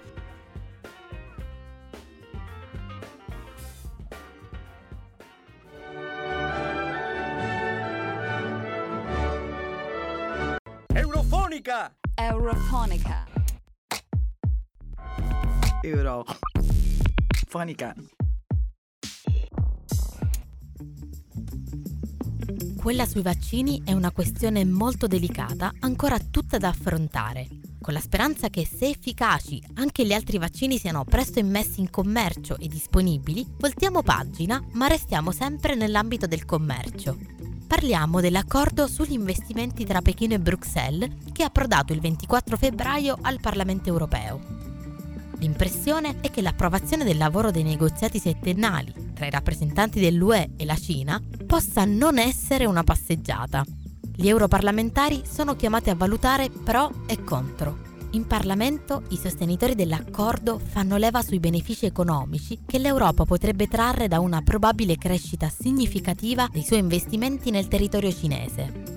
Eurofonica! 11.57 11.97
Eurofonica. 12.15 13.25
Eurofonica. 15.81 17.95
Quella 22.77 23.07
sui 23.07 23.23
vaccini 23.23 23.81
è 23.87 23.95
una 23.95 24.11
questione 24.11 24.67
molto 24.67 25.07
delicata, 25.07 25.73
ancora 25.81 26.19
tutta 26.19 26.59
da 26.59 26.69
affrontare, 26.69 27.49
con 27.81 27.95
la 27.95 28.01
speranza 28.01 28.51
che 28.51 28.67
se 28.67 28.89
efficaci 28.89 29.63
anche 29.77 30.05
gli 30.05 30.13
altri 30.13 30.37
vaccini 30.37 30.77
siano 30.77 31.05
presto 31.05 31.39
immessi 31.39 31.81
in 31.81 31.89
commercio 31.89 32.59
e 32.59 32.69
disponibili, 32.69 33.47
voltiamo 33.57 34.03
pagina, 34.03 34.63
ma 34.73 34.89
restiamo 34.89 35.33
sempre 35.33 35.75
nell'ambito 35.75 36.27
del 36.27 36.45
commercio. 36.45 37.36
Parliamo 37.67 38.21
dell'accordo 38.21 38.87
sugli 38.87 39.13
investimenti 39.13 39.85
tra 39.85 40.01
Pechino 40.01 40.35
e 40.35 40.39
Bruxelles 40.39 41.11
che 41.33 41.43
è 41.43 41.47
approdato 41.47 41.93
il 41.93 42.01
24 42.01 42.57
febbraio 42.57 43.19
al 43.21 43.41
Parlamento 43.41 43.89
europeo. 43.89 44.41
L'impressione 45.39 46.21
è 46.21 46.31
che 46.31 46.43
l'approvazione 46.43 47.05
del 47.05 47.19
lavoro 47.19 47.51
dei 47.51 47.65
negoziati 47.65 48.19
settennali 48.21 49.13
tra 49.15 49.27
i 49.27 49.31
rappresentanti 49.31 49.99
dell'UE 49.99 50.53
e 50.57 50.65
la 50.65 50.77
Cina 50.77 51.21
possa 51.45 51.85
non 51.85 52.19
essere 52.19 52.67
una 52.67 52.85
passeggiata. 52.85 53.65
Gli 54.15 54.29
europarlamentari 54.29 55.23
sono 55.29 55.57
chiamati 55.57 55.91
a 55.91 55.97
valutare 55.97 56.49
pro 56.49 57.03
e 57.07 57.23
contro. 57.25 57.96
In 58.17 58.27
Parlamento 58.27 59.03
i 59.11 59.19
sostenitori 59.19 59.75
dell'accordo 59.75 60.59
fanno 60.59 60.97
leva 60.97 61.21
sui 61.21 61.39
benefici 61.39 61.85
economici 61.85 62.61
che 62.65 62.79
l'Europa 62.79 63.27
potrebbe 63.27 63.69
trarre 63.69 64.09
da 64.09 64.21
una 64.21 64.41
probabile 64.41 64.97
crescita 64.97 65.51
significativa 65.51 66.49
dei 66.51 66.65
suoi 66.65 66.79
investimenti 66.79 67.51
nel 67.51 67.69
territorio 67.69 68.11
cinese. 68.11 68.96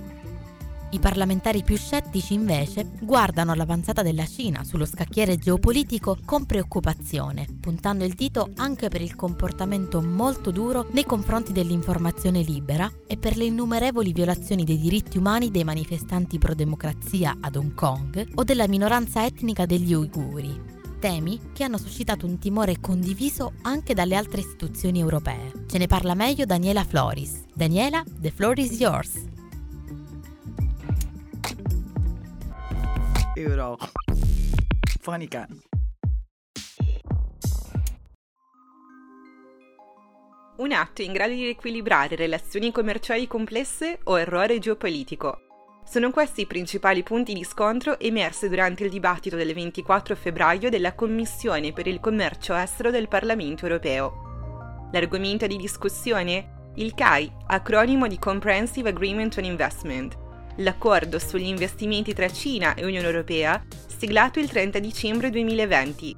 I 0.91 0.97
parlamentari 0.97 1.61
più 1.61 1.77
scettici 1.77 2.33
invece 2.33 2.89
guardano 2.99 3.53
l'avanzata 3.53 4.01
della 4.01 4.25
Cina 4.25 4.63
sullo 4.63 4.87
scacchiere 4.87 5.37
geopolitico 5.37 6.17
con 6.25 6.47
preoccupazione, 6.47 7.45
puntando 7.59 8.05
il 8.05 8.15
dito 8.15 8.49
anche 8.55 8.87
per 8.87 9.01
il 9.01 9.15
comportamento 9.15 10.01
molto 10.01 10.49
duro 10.49 10.87
nei 10.91 11.05
confronti 11.05 11.51
dell'informazione 11.51 12.41
libera 12.41 12.91
e 13.05 13.17
per 13.17 13.37
le 13.37 13.45
innumerevoli 13.45 14.11
violazioni 14.13 14.63
dei 14.63 14.79
diritti 14.79 15.19
umani 15.19 15.51
dei 15.51 15.63
manifestanti 15.63 16.39
pro-democrazia 16.39 17.37
ad 17.39 17.55
Hong 17.55 17.75
Kong 17.75 18.31
o 18.33 18.43
della 18.43 18.67
minoranza 18.67 19.23
etnica 19.23 19.67
degli 19.67 19.93
uiguri. 19.93 20.77
Temi 20.99 21.39
che 21.53 21.63
hanno 21.63 21.77
suscitato 21.77 22.25
un 22.25 22.39
timore 22.39 22.79
condiviso 22.81 23.53
anche 23.61 23.93
dalle 23.93 24.15
altre 24.15 24.41
istituzioni 24.41 24.99
europee. 24.99 25.65
Ce 25.67 25.77
ne 25.77 25.85
parla 25.85 26.15
meglio 26.15 26.45
Daniela 26.45 26.83
Floris. 26.83 27.43
Daniela, 27.53 28.03
the 28.19 28.31
floor 28.31 28.57
is 28.57 28.79
yours. 28.79 29.28
Eurofonica. 33.41 35.47
Un 40.57 40.73
atto 40.73 41.01
in 41.01 41.13
grado 41.13 41.33
di 41.33 41.43
riequilibrare 41.43 42.17
relazioni 42.17 42.73
commerciali 42.73 43.27
complesse 43.27 43.99
o 44.03 44.19
errore 44.19 44.59
geopolitico? 44.59 45.39
Sono 45.85 46.11
questi 46.11 46.41
i 46.41 46.47
principali 46.47 47.01
punti 47.01 47.33
di 47.33 47.45
scontro 47.45 47.97
emersi 47.97 48.49
durante 48.49 48.83
il 48.83 48.89
dibattito 48.89 49.37
del 49.37 49.53
24 49.53 50.17
febbraio 50.17 50.69
della 50.69 50.93
Commissione 50.93 51.71
per 51.71 51.87
il 51.87 52.01
commercio 52.01 52.53
estero 52.53 52.91
del 52.91 53.07
Parlamento 53.07 53.65
europeo. 53.65 54.89
L'argomento 54.91 55.47
di 55.47 55.55
discussione? 55.55 56.71
Il 56.75 56.93
CAI, 56.93 57.31
acronimo 57.47 58.07
di 58.07 58.19
Comprehensive 58.19 58.89
Agreement 58.89 59.37
on 59.37 59.45
Investment, 59.45 60.27
l'accordo 60.57 61.19
sugli 61.19 61.47
investimenti 61.47 62.13
tra 62.13 62.29
Cina 62.29 62.73
e 62.73 62.85
Unione 62.85 63.05
Europea, 63.05 63.63
siglato 63.87 64.39
il 64.39 64.49
30 64.49 64.79
dicembre 64.79 65.29
2020. 65.29 66.15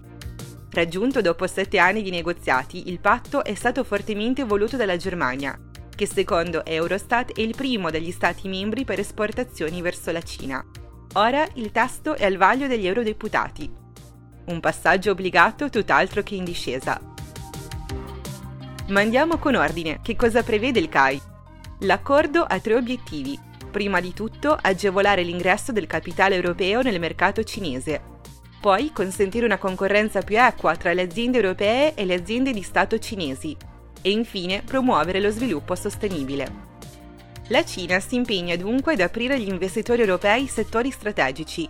Raggiunto 0.71 1.21
dopo 1.21 1.47
sette 1.47 1.79
anni 1.79 2.01
di 2.01 2.11
negoziati, 2.11 2.89
il 2.89 2.99
patto 2.99 3.43
è 3.43 3.53
stato 3.55 3.83
fortemente 3.83 4.43
voluto 4.43 4.77
dalla 4.77 4.95
Germania, 4.95 5.59
che 5.93 6.05
secondo 6.07 6.63
Eurostat 6.65 7.33
è 7.33 7.41
il 7.41 7.55
primo 7.55 7.89
degli 7.89 8.11
Stati 8.11 8.47
membri 8.47 8.85
per 8.85 8.99
esportazioni 8.99 9.81
verso 9.81 10.11
la 10.11 10.21
Cina. 10.21 10.63
Ora 11.13 11.45
il 11.55 11.71
testo 11.71 12.15
è 12.15 12.23
al 12.23 12.37
vaglio 12.37 12.67
degli 12.67 12.87
eurodeputati. 12.87 13.69
Un 14.45 14.59
passaggio 14.59 15.11
obbligato 15.11 15.69
tutt'altro 15.69 16.23
che 16.23 16.35
in 16.35 16.45
discesa. 16.45 16.99
Ma 18.87 19.01
andiamo 19.01 19.37
con 19.37 19.55
ordine. 19.55 19.99
Che 20.01 20.15
cosa 20.15 20.41
prevede 20.41 20.79
il 20.79 20.89
CAI? 20.89 21.21
L'accordo 21.81 22.43
ha 22.43 22.59
tre 22.59 22.75
obiettivi 22.75 23.37
Prima 23.71 24.01
di 24.01 24.13
tutto, 24.13 24.57
agevolare 24.61 25.23
l'ingresso 25.23 25.71
del 25.71 25.87
capitale 25.87 26.35
europeo 26.35 26.81
nel 26.81 26.99
mercato 26.99 27.41
cinese. 27.43 28.01
Poi, 28.59 28.91
consentire 28.91 29.45
una 29.45 29.57
concorrenza 29.57 30.21
più 30.21 30.37
equa 30.37 30.75
tra 30.75 30.91
le 30.91 31.03
aziende 31.03 31.37
europee 31.37 31.93
e 31.95 32.03
le 32.03 32.15
aziende 32.15 32.51
di 32.51 32.61
Stato 32.63 32.99
cinesi. 32.99 33.55
E 34.01 34.11
infine, 34.11 34.61
promuovere 34.61 35.21
lo 35.21 35.29
sviluppo 35.29 35.75
sostenibile. 35.75 36.69
La 37.47 37.63
Cina 37.63 38.01
si 38.01 38.15
impegna 38.15 38.57
dunque 38.57 38.93
ad 38.93 38.99
aprire 38.99 39.35
agli 39.35 39.47
investitori 39.47 40.01
europei 40.01 40.47
settori 40.47 40.91
strategici, 40.91 41.67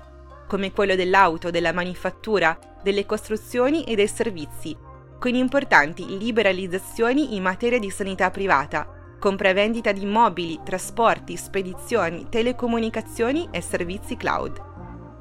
come 0.47 0.71
quello 0.71 0.95
dell'auto, 0.95 1.51
della 1.51 1.71
manifattura, 1.71 2.57
delle 2.83 3.05
costruzioni 3.05 3.83
e 3.83 3.93
dei 3.93 4.07
servizi, 4.07 4.75
con 5.19 5.35
importanti 5.35 6.17
liberalizzazioni 6.17 7.35
in 7.35 7.43
materia 7.43 7.77
di 7.77 7.91
sanità 7.91 8.31
privata, 8.31 9.00
compravendita 9.21 9.91
di 9.91 10.01
immobili, 10.01 10.59
trasporti, 10.65 11.37
spedizioni, 11.37 12.25
telecomunicazioni 12.27 13.47
e 13.51 13.61
servizi 13.61 14.17
cloud. 14.17 14.59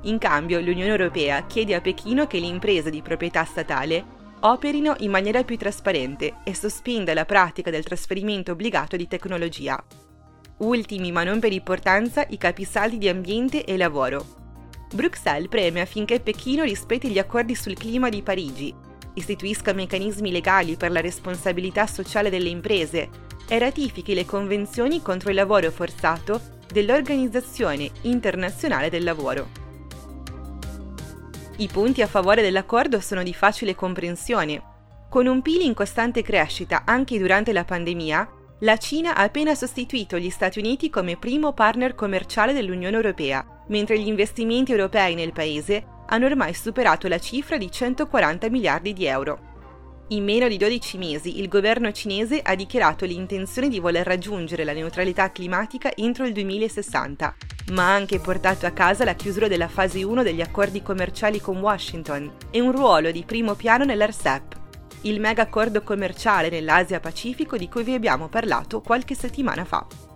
In 0.05 0.17
cambio, 0.17 0.59
l'Unione 0.59 0.89
Europea 0.89 1.45
chiede 1.45 1.75
a 1.75 1.83
Pechino 1.83 2.27
che 2.27 2.41
le 2.41 2.47
imprese 2.47 2.89
di 2.89 3.03
proprietà 3.03 3.45
statale 3.45 4.03
operino 4.41 4.95
in 5.01 5.11
maniera 5.11 5.45
più 5.45 5.59
trasparente 5.59 6.37
e 6.45 6.55
sospenda 6.55 7.13
la 7.13 7.27
pratica 7.27 7.71
del 7.71 7.85
trasferimento 7.85 8.53
obbligato 8.53 8.97
di 8.97 9.07
tecnologia. 9.07 9.79
Ultimi, 10.61 11.13
ma 11.13 11.23
non 11.23 11.39
per 11.39 11.53
importanza, 11.53 12.25
i 12.31 12.39
capisaldi 12.39 12.97
di 12.97 13.09
ambiente 13.11 13.65
e 13.65 13.77
lavoro. 13.77 14.25
Bruxelles 14.95 15.49
preme 15.49 15.83
affinché 15.83 16.21
Pechino 16.21 16.63
rispetti 16.63 17.11
gli 17.11 17.19
accordi 17.19 17.55
sul 17.55 17.75
clima 17.75 18.09
di 18.09 18.23
Parigi, 18.23 18.75
istituisca 19.15 19.73
meccanismi 19.73 20.31
legali 20.31 20.77
per 20.77 20.91
la 20.91 21.01
responsabilità 21.01 21.87
sociale 21.87 22.31
delle 22.31 22.49
imprese 22.49 23.09
e 23.49 23.59
ratifichi 23.59 24.15
le 24.15 24.25
convenzioni 24.25 25.03
contro 25.03 25.31
il 25.31 25.37
lavoro 25.37 25.71
forzato 25.71 26.41
dell'Organizzazione 26.73 27.91
internazionale 28.03 28.91
del 28.91 29.03
lavoro. 29.03 29.49
I 31.57 31.69
punti 31.69 32.01
a 32.01 32.07
favore 32.07 32.43
dell'accordo 32.43 33.01
sono 33.01 33.23
di 33.23 33.35
facile 33.35 33.75
comprensione. 33.75 34.63
Con 35.11 35.27
un 35.27 35.43
PIL 35.43 35.63
in 35.63 35.75
costante 35.75 36.23
crescita 36.23 36.85
anche 36.87 37.19
durante 37.19 37.53
la 37.53 37.65
pandemia, 37.65 38.29
la 38.61 38.77
Cina 38.77 39.15
ha 39.15 39.23
appena 39.23 39.55
sostituito 39.55 40.19
gli 40.19 40.31
Stati 40.31 40.59
Uniti 40.59 40.89
come 40.89 41.17
primo 41.17 41.53
partner 41.53 41.95
commerciale 41.95 42.53
dell'Unione 42.53 42.95
Europea, 42.95 43.45
mentre 43.69 43.99
gli 43.99 44.07
investimenti 44.07 44.71
europei 44.71 45.15
nel 45.15 45.33
paese 45.33 45.85
hanno 46.11 46.27
ormai 46.27 46.55
superato 46.55 47.09
la 47.09 47.19
cifra 47.19 47.57
di 47.57 47.71
140 47.71 48.49
miliardi 48.51 48.93
di 48.93 49.07
euro. 49.07 49.49
In 50.09 50.25
meno 50.25 50.49
di 50.49 50.57
12 50.57 50.99
mesi 50.99 51.41
il 51.41 51.49
governo 51.49 51.93
cinese 51.93 52.41
ha 52.43 52.57
dichiarato 52.57 53.05
l'intenzione 53.05 53.69
di 53.69 53.79
voler 53.79 54.05
raggiungere 54.05 54.65
la 54.65 54.73
neutralità 54.73 55.31
climatica 55.31 55.95
entro 55.95 56.27
il 56.27 56.33
2060, 56.33 57.35
ma 57.73 57.85
ha 57.85 57.95
anche 57.95 58.19
portato 58.19 58.67
a 58.67 58.71
casa 58.71 59.05
la 59.05 59.15
chiusura 59.15 59.47
della 59.47 59.69
fase 59.69 60.03
1 60.03 60.25
degli 60.25 60.41
accordi 60.41 60.83
commerciali 60.83 61.41
con 61.41 61.59
Washington 61.59 62.31
e 62.51 62.61
un 62.61 62.73
ruolo 62.73 63.13
di 63.13 63.23
primo 63.25 63.55
piano 63.55 63.85
nell'ARCEP, 63.85 64.59
il 65.03 65.21
mega 65.21 65.43
accordo 65.43 65.83
commerciale 65.83 66.51
nell'Asia 66.51 66.99
Pacifico 66.99 67.57
di 67.57 67.69
cui 67.69 67.85
vi 67.85 67.95
abbiamo 67.95 68.29
parlato 68.29 68.81
qualche 68.81 69.15
settimana 69.15 69.65
fa. 69.65 70.10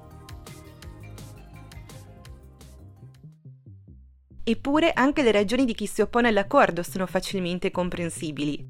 Eppure 4.46 4.92
anche 4.92 5.22
le 5.22 5.32
ragioni 5.32 5.64
di 5.64 5.72
chi 5.72 5.86
si 5.86 6.02
oppone 6.02 6.28
all'accordo 6.28 6.82
sono 6.82 7.06
facilmente 7.06 7.70
comprensibili. 7.70 8.62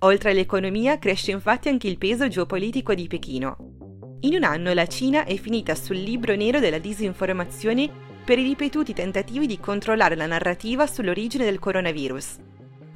Oltre 0.00 0.32
all'economia 0.32 0.98
cresce 0.98 1.30
infatti 1.30 1.70
anche 1.70 1.88
il 1.88 1.96
peso 1.96 2.28
geopolitico 2.28 2.92
di 2.92 3.06
Pechino. 3.06 3.56
In 4.20 4.34
un 4.34 4.44
anno 4.44 4.74
la 4.74 4.86
Cina 4.86 5.24
è 5.24 5.34
finita 5.36 5.74
sul 5.74 5.96
libro 5.96 6.34
nero 6.36 6.60
della 6.60 6.76
disinformazione 6.76 7.90
per 8.26 8.38
i 8.38 8.42
ripetuti 8.42 8.92
tentativi 8.92 9.46
di 9.46 9.58
controllare 9.58 10.16
la 10.16 10.26
narrativa 10.26 10.86
sull'origine 10.86 11.46
del 11.46 11.60
coronavirus. 11.60 12.36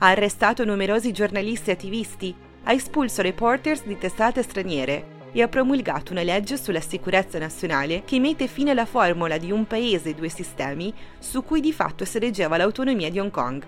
Ha 0.00 0.08
arrestato 0.08 0.66
numerosi 0.66 1.12
giornalisti 1.12 1.70
e 1.70 1.72
attivisti, 1.72 2.34
ha 2.64 2.72
espulso 2.74 3.22
reporters 3.22 3.86
di 3.86 3.96
testate 3.96 4.42
straniere 4.42 5.18
e 5.32 5.42
ha 5.42 5.48
promulgato 5.48 6.12
una 6.12 6.22
legge 6.22 6.56
sulla 6.56 6.80
sicurezza 6.80 7.38
nazionale 7.38 8.02
che 8.04 8.18
mette 8.18 8.46
fine 8.46 8.70
alla 8.70 8.86
formula 8.86 9.38
di 9.38 9.50
un 9.50 9.66
paese 9.66 10.14
due 10.14 10.28
sistemi 10.28 10.92
su 11.18 11.44
cui 11.44 11.60
di 11.60 11.72
fatto 11.72 12.04
si 12.04 12.18
reggeva 12.18 12.56
l'autonomia 12.56 13.10
di 13.10 13.18
Hong 13.18 13.30
Kong. 13.30 13.62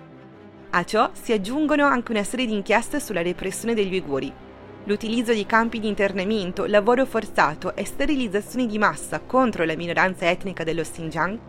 A 0.71 0.83
ciò 0.83 1.09
si 1.13 1.31
aggiungono 1.31 1.85
anche 1.85 2.11
una 2.11 2.23
serie 2.23 2.45
di 2.45 2.53
inchieste 2.53 2.99
sulla 2.99 3.21
repressione 3.21 3.73
degli 3.73 3.93
uiguri. 3.93 4.31
L'utilizzo 4.85 5.31
di 5.31 5.45
campi 5.45 5.79
di 5.79 5.87
internamento, 5.87 6.65
lavoro 6.65 7.05
forzato 7.05 7.75
e 7.75 7.85
sterilizzazioni 7.85 8.65
di 8.65 8.77
massa 8.77 9.19
contro 9.19 9.63
la 9.63 9.75
minoranza 9.75 10.29
etnica 10.29 10.63
dello 10.63 10.81
Xinjiang 10.81 11.39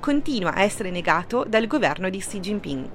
continua 0.00 0.52
a 0.52 0.60
essere 0.60 0.90
negato 0.90 1.46
dal 1.48 1.66
governo 1.66 2.10
di 2.10 2.18
Xi 2.18 2.38
Jinping. 2.38 2.90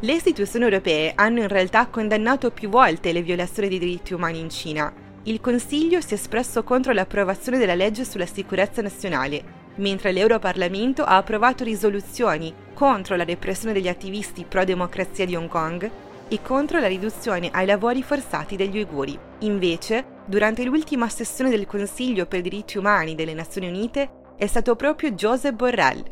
Le 0.00 0.12
istituzioni 0.12 0.66
europee 0.66 1.12
hanno 1.14 1.40
in 1.40 1.48
realtà 1.48 1.86
condannato 1.86 2.50
più 2.50 2.68
volte 2.68 3.10
le 3.10 3.22
violazioni 3.22 3.70
dei 3.70 3.78
diritti 3.78 4.12
umani 4.12 4.38
in 4.38 4.50
Cina. 4.50 4.92
Il 5.28 5.42
Consiglio 5.42 6.00
si 6.00 6.12
è 6.12 6.14
espresso 6.14 6.62
contro 6.62 6.94
l'approvazione 6.94 7.58
della 7.58 7.74
legge 7.74 8.06
sulla 8.06 8.24
sicurezza 8.24 8.80
nazionale 8.80 9.56
mentre 9.76 10.10
l'Europarlamento 10.10 11.04
ha 11.04 11.18
approvato 11.18 11.64
risoluzioni 11.64 12.52
contro 12.72 13.14
la 13.14 13.24
repressione 13.24 13.74
degli 13.74 13.88
attivisti 13.88 14.46
pro-democrazia 14.48 15.26
di 15.26 15.36
Hong 15.36 15.50
Kong 15.50 15.90
e 16.28 16.40
contro 16.40 16.78
la 16.80 16.86
riduzione 16.86 17.50
ai 17.52 17.66
lavori 17.66 18.02
forzati 18.02 18.56
degli 18.56 18.78
uiguri. 18.78 19.18
Invece, 19.40 20.22
durante 20.24 20.64
l'ultima 20.64 21.10
sessione 21.10 21.50
del 21.50 21.66
Consiglio 21.66 22.24
per 22.24 22.38
i 22.38 22.42
diritti 22.42 22.78
umani 22.78 23.14
delle 23.14 23.34
Nazioni 23.34 23.68
Unite, 23.68 24.32
è 24.34 24.46
stato 24.46 24.76
proprio 24.76 25.10
Joseph 25.10 25.54
Borrell, 25.54 26.02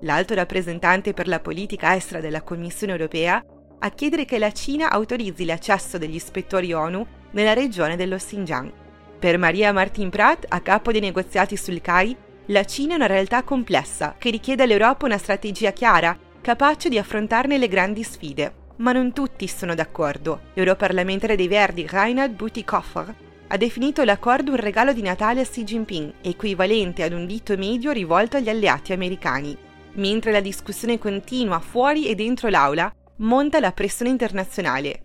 l'alto 0.00 0.34
rappresentante 0.34 1.12
per 1.12 1.28
la 1.28 1.38
politica 1.38 1.94
estera 1.94 2.20
della 2.20 2.42
Commissione 2.42 2.92
europea, 2.92 3.40
a 3.78 3.90
chiedere 3.90 4.24
che 4.24 4.38
la 4.38 4.50
Cina 4.50 4.90
autorizzi 4.90 5.44
l'accesso 5.44 5.96
degli 5.96 6.16
ispettori 6.16 6.72
ONU 6.72 7.06
nella 7.34 7.52
regione 7.52 7.94
dello 7.96 8.16
Xinjiang. 8.16 8.72
Per 9.18 9.38
Maria 9.38 9.72
Martin 9.72 10.10
Prat, 10.10 10.46
a 10.48 10.60
capo 10.60 10.90
dei 10.90 11.00
negoziati 11.00 11.56
sul 11.56 11.80
CAI, 11.80 12.16
la 12.46 12.64
Cina 12.64 12.92
è 12.92 12.96
una 12.96 13.06
realtà 13.06 13.42
complessa 13.42 14.16
che 14.18 14.30
richiede 14.30 14.64
all'Europa 14.64 15.06
una 15.06 15.18
strategia 15.18 15.70
chiara, 15.70 16.18
capace 16.40 16.88
di 16.88 16.98
affrontarne 16.98 17.56
le 17.56 17.68
grandi 17.68 18.02
sfide. 18.02 18.52
Ma 18.76 18.92
non 18.92 19.12
tutti 19.12 19.46
sono 19.46 19.74
d'accordo. 19.74 20.40
L'europarlamentare 20.54 21.36
dei 21.36 21.48
Verdi 21.48 21.86
Reinhard 21.88 22.34
Butikoffer 22.34 23.14
ha 23.46 23.56
definito 23.56 24.02
l'accordo 24.02 24.50
un 24.50 24.56
regalo 24.56 24.92
di 24.92 25.00
Natale 25.00 25.42
a 25.42 25.44
Xi 25.44 25.64
Jinping, 25.64 26.14
equivalente 26.22 27.02
ad 27.02 27.12
un 27.12 27.24
dito 27.24 27.56
medio 27.56 27.92
rivolto 27.92 28.36
agli 28.36 28.48
alleati 28.48 28.92
americani. 28.92 29.56
Mentre 29.94 30.32
la 30.32 30.40
discussione 30.40 30.98
continua 30.98 31.60
fuori 31.60 32.08
e 32.08 32.14
dentro 32.14 32.48
l'aula, 32.48 32.92
monta 33.18 33.60
la 33.60 33.70
pressione 33.72 34.10
internazionale. 34.10 35.03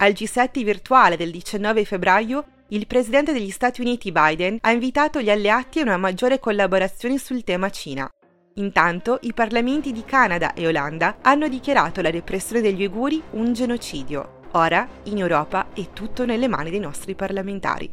Al 0.00 0.12
G7 0.12 0.62
virtuale 0.62 1.16
del 1.16 1.32
19 1.32 1.84
febbraio 1.84 2.44
il 2.68 2.86
presidente 2.86 3.32
degli 3.32 3.50
Stati 3.50 3.80
Uniti 3.80 4.12
Biden 4.12 4.58
ha 4.60 4.70
invitato 4.70 5.20
gli 5.20 5.30
alleati 5.30 5.80
a 5.80 5.82
una 5.82 5.96
maggiore 5.96 6.38
collaborazione 6.38 7.18
sul 7.18 7.42
tema 7.42 7.68
Cina. 7.70 8.08
Intanto 8.54 9.18
i 9.22 9.32
parlamenti 9.32 9.90
di 9.90 10.04
Canada 10.04 10.54
e 10.54 10.68
Olanda 10.68 11.18
hanno 11.22 11.48
dichiarato 11.48 12.00
la 12.00 12.10
repressione 12.10 12.60
degli 12.60 12.82
uiguri 12.82 13.20
un 13.32 13.52
genocidio. 13.52 14.42
Ora, 14.52 14.86
in 15.04 15.18
Europa, 15.18 15.68
è 15.74 15.92
tutto 15.92 16.24
nelle 16.24 16.46
mani 16.46 16.70
dei 16.70 16.80
nostri 16.80 17.16
parlamentari. 17.16 17.90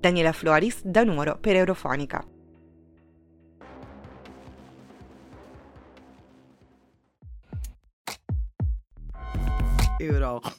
Daniela 0.00 0.32
Floris, 0.32 0.82
da 0.82 1.04
Nuoro 1.04 1.36
per 1.38 1.56
Eurofonica. 1.56 2.24
Eurofonica. 9.98 10.50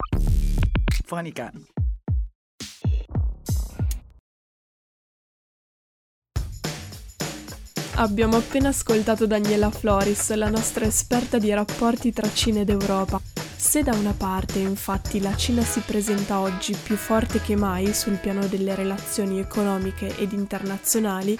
Abbiamo 7.95 8.37
appena 8.37 8.69
ascoltato 8.69 9.25
Daniela 9.25 9.71
Floris, 9.71 10.33
la 10.33 10.49
nostra 10.49 10.85
esperta 10.85 11.37
di 11.37 11.51
rapporti 11.53 12.11
tra 12.11 12.31
Cina 12.31 12.61
ed 12.61 12.69
Europa. 12.69 13.19
Se 13.55 13.81
da 13.81 13.93
una 13.93 14.13
parte 14.13 14.59
infatti 14.59 15.19
la 15.19 15.35
Cina 15.35 15.63
si 15.63 15.81
presenta 15.81 16.39
oggi 16.39 16.75
più 16.75 16.95
forte 16.95 17.41
che 17.41 17.55
mai 17.55 17.93
sul 17.93 18.17
piano 18.17 18.45
delle 18.47 18.75
relazioni 18.75 19.39
economiche 19.39 20.15
ed 20.17 20.31
internazionali, 20.31 21.37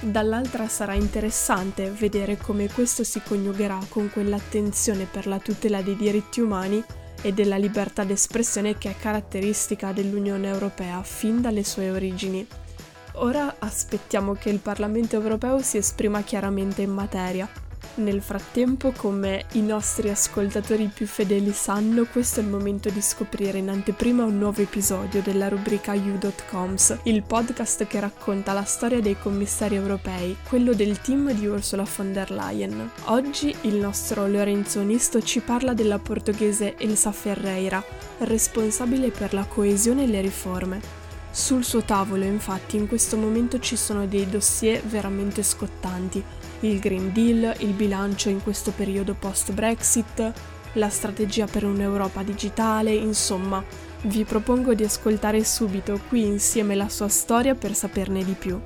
dall'altra 0.00 0.66
sarà 0.68 0.94
interessante 0.94 1.90
vedere 1.90 2.36
come 2.36 2.70
questo 2.70 3.04
si 3.04 3.20
coniugherà 3.22 3.78
con 3.88 4.10
quell'attenzione 4.10 5.04
per 5.04 5.26
la 5.26 5.38
tutela 5.38 5.82
dei 5.82 5.96
diritti 5.96 6.40
umani 6.40 6.82
e 7.22 7.32
della 7.32 7.56
libertà 7.56 8.04
d'espressione 8.04 8.78
che 8.78 8.90
è 8.90 8.96
caratteristica 8.96 9.92
dell'Unione 9.92 10.48
Europea 10.48 11.02
fin 11.02 11.40
dalle 11.40 11.64
sue 11.64 11.90
origini. 11.90 12.46
Ora 13.14 13.56
aspettiamo 13.58 14.34
che 14.34 14.50
il 14.50 14.58
Parlamento 14.60 15.16
europeo 15.16 15.60
si 15.60 15.76
esprima 15.76 16.22
chiaramente 16.22 16.82
in 16.82 16.90
materia. 16.90 17.48
Nel 17.98 18.22
frattempo, 18.22 18.92
come 18.96 19.46
i 19.54 19.60
nostri 19.60 20.08
ascoltatori 20.08 20.86
più 20.86 21.04
fedeli 21.04 21.50
sanno, 21.50 22.04
questo 22.04 22.38
è 22.38 22.44
il 22.44 22.48
momento 22.48 22.90
di 22.90 23.00
scoprire 23.02 23.58
in 23.58 23.68
anteprima 23.68 24.22
un 24.22 24.38
nuovo 24.38 24.62
episodio 24.62 25.20
della 25.20 25.48
rubrica 25.48 25.94
You.coms, 25.94 26.98
il 27.04 27.24
podcast 27.24 27.88
che 27.88 27.98
racconta 27.98 28.52
la 28.52 28.62
storia 28.62 29.00
dei 29.00 29.18
commissari 29.18 29.74
europei, 29.74 30.36
quello 30.48 30.74
del 30.74 31.00
team 31.00 31.32
di 31.32 31.48
Ursula 31.48 31.84
von 31.96 32.12
der 32.12 32.30
Leyen. 32.30 32.88
Oggi 33.06 33.52
il 33.62 33.74
nostro 33.74 34.28
Lorenzo 34.28 34.78
Onisto 34.78 35.20
ci 35.20 35.40
parla 35.40 35.74
della 35.74 35.98
portoghese 35.98 36.76
Elsa 36.78 37.10
Ferreira, 37.10 37.82
responsabile 38.18 39.10
per 39.10 39.34
la 39.34 39.44
coesione 39.44 40.04
e 40.04 40.06
le 40.06 40.20
riforme. 40.20 41.06
Sul 41.30 41.62
suo 41.62 41.82
tavolo 41.82 42.24
infatti 42.24 42.76
in 42.76 42.88
questo 42.88 43.16
momento 43.16 43.58
ci 43.60 43.76
sono 43.76 44.06
dei 44.06 44.28
dossier 44.28 44.82
veramente 44.82 45.42
scottanti, 45.42 46.22
il 46.60 46.78
Green 46.78 47.12
Deal, 47.12 47.54
il 47.60 47.72
bilancio 47.72 48.28
in 48.28 48.42
questo 48.42 48.72
periodo 48.72 49.14
post-Brexit, 49.14 50.32
la 50.72 50.88
strategia 50.88 51.46
per 51.46 51.64
un'Europa 51.64 52.22
digitale, 52.22 52.92
insomma, 52.92 53.62
vi 54.02 54.24
propongo 54.24 54.74
di 54.74 54.84
ascoltare 54.84 55.42
subito 55.44 56.00
qui 56.08 56.24
insieme 56.24 56.74
la 56.74 56.88
sua 56.88 57.08
storia 57.08 57.54
per 57.54 57.74
saperne 57.74 58.24
di 58.24 58.32
più. 58.32 58.60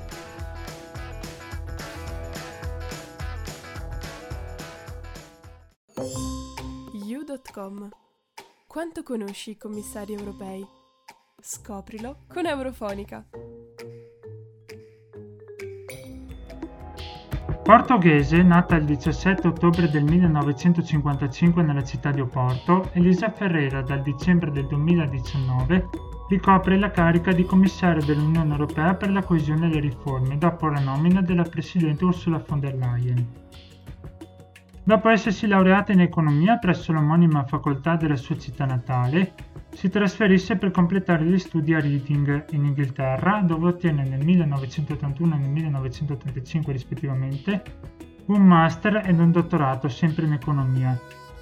You.com 7.07 7.90
Quanto 8.66 9.02
conosci 9.02 9.50
i 9.50 9.57
commissari 9.59 10.14
europei? 10.14 10.66
Scoprilo 11.38 12.24
con 12.28 12.46
Eurofonica. 12.46 13.26
Portoghese, 17.62 18.42
nata 18.42 18.75
il 18.75 18.85
17 18.85 19.46
ottobre 19.46 19.88
del 19.88 20.03
1955 20.03 21.62
nella 21.62 21.85
città 21.85 22.11
di 22.11 22.20
Oporto, 22.20 22.90
Elisa 22.92 23.31
Ferreira 23.31 23.83
dal 23.83 24.03
dicembre 24.03 24.51
del 24.51 24.66
2019 24.66 25.88
ricopre 26.29 26.77
la 26.77 26.90
carica 26.90 27.31
di 27.31 27.44
commissario 27.44 28.05
dell'Unione 28.05 28.51
Europea 28.51 28.94
per 28.94 29.12
la 29.12 29.22
coesione 29.22 29.66
e 29.66 29.75
le 29.75 29.81
riforme 29.81 30.38
dopo 30.38 30.66
la 30.66 30.81
nomina 30.81 31.22
della 31.22 31.44
Presidente 31.44 32.05
Ursula 32.05 32.42
von 32.44 32.59
der 32.59 32.75
Leyen. 32.75 33.27
Dopo 34.83 35.09
essersi 35.09 35.46
laureata 35.46 35.92
in 35.92 36.01
economia 36.01 36.57
presso 36.57 36.92
l'omonima 36.92 37.44
facoltà 37.44 37.94
della 37.94 38.16
sua 38.16 38.37
città 38.37 38.64
natale, 38.64 39.35
si 39.72 39.88
trasferisse 39.88 40.56
per 40.56 40.70
completare 40.70 41.24
gli 41.24 41.38
studi 41.38 41.74
a 41.74 41.80
Reading, 41.80 42.44
in 42.50 42.64
Inghilterra, 42.64 43.42
dove 43.44 43.68
ottiene 43.68 44.04
nel 44.04 44.24
1981 44.24 45.35
e 45.35 45.38
nel 45.38 45.50
1985 45.50 46.72
rispettivamente 46.72 47.62
un 48.26 48.42
master 48.44 49.02
ed 49.04 49.18
un 49.18 49.32
dottorato 49.32 49.88
sempre 49.88 50.26
in 50.26 50.32
economia. 50.35 50.98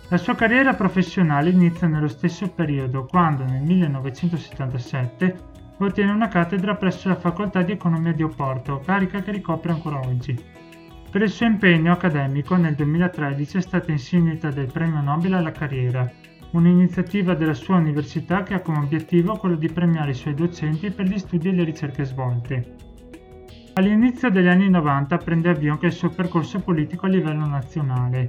La 0.08 0.16
sua 0.16 0.34
carriera 0.34 0.74
professionale 0.74 1.50
inizia 1.50 1.86
nello 1.86 2.08
stesso 2.08 2.48
periodo, 2.48 3.04
quando 3.04 3.44
nel 3.44 3.62
1977 3.62 5.48
ottiene 5.78 6.10
una 6.10 6.28
cattedra 6.28 6.74
presso 6.74 7.08
la 7.08 7.16
Facoltà 7.16 7.62
di 7.62 7.72
Economia 7.72 8.12
di 8.12 8.22
Oporto, 8.22 8.80
carica 8.84 9.22
che 9.22 9.32
ricopre 9.32 9.72
ancora 9.72 10.00
oggi. 10.00 10.36
Per 11.10 11.22
il 11.22 11.30
suo 11.30 11.46
impegno 11.46 11.92
accademico 11.92 12.56
nel 12.56 12.74
2013 12.74 13.56
è 13.56 13.60
stata 13.60 13.90
insignita 13.90 14.50
del 14.50 14.70
Premio 14.70 15.00
Nobel 15.00 15.34
alla 15.34 15.52
carriera, 15.52 16.10
un'iniziativa 16.52 17.34
della 17.34 17.54
sua 17.54 17.76
università 17.76 18.42
che 18.42 18.54
ha 18.54 18.60
come 18.60 18.78
obiettivo 18.78 19.36
quello 19.36 19.56
di 19.56 19.70
premiare 19.70 20.10
i 20.10 20.14
suoi 20.14 20.34
docenti 20.34 20.90
per 20.90 21.06
gli 21.06 21.18
studi 21.18 21.48
e 21.48 21.52
le 21.52 21.64
ricerche 21.64 22.04
svolte. 22.04 22.74
All'inizio 23.74 24.30
degli 24.30 24.48
anni 24.48 24.68
90 24.68 25.16
prende 25.18 25.50
avvio 25.50 25.72
anche 25.72 25.86
il 25.86 25.92
suo 25.92 26.10
percorso 26.10 26.58
politico 26.60 27.06
a 27.06 27.08
livello 27.08 27.46
nazionale. 27.46 28.28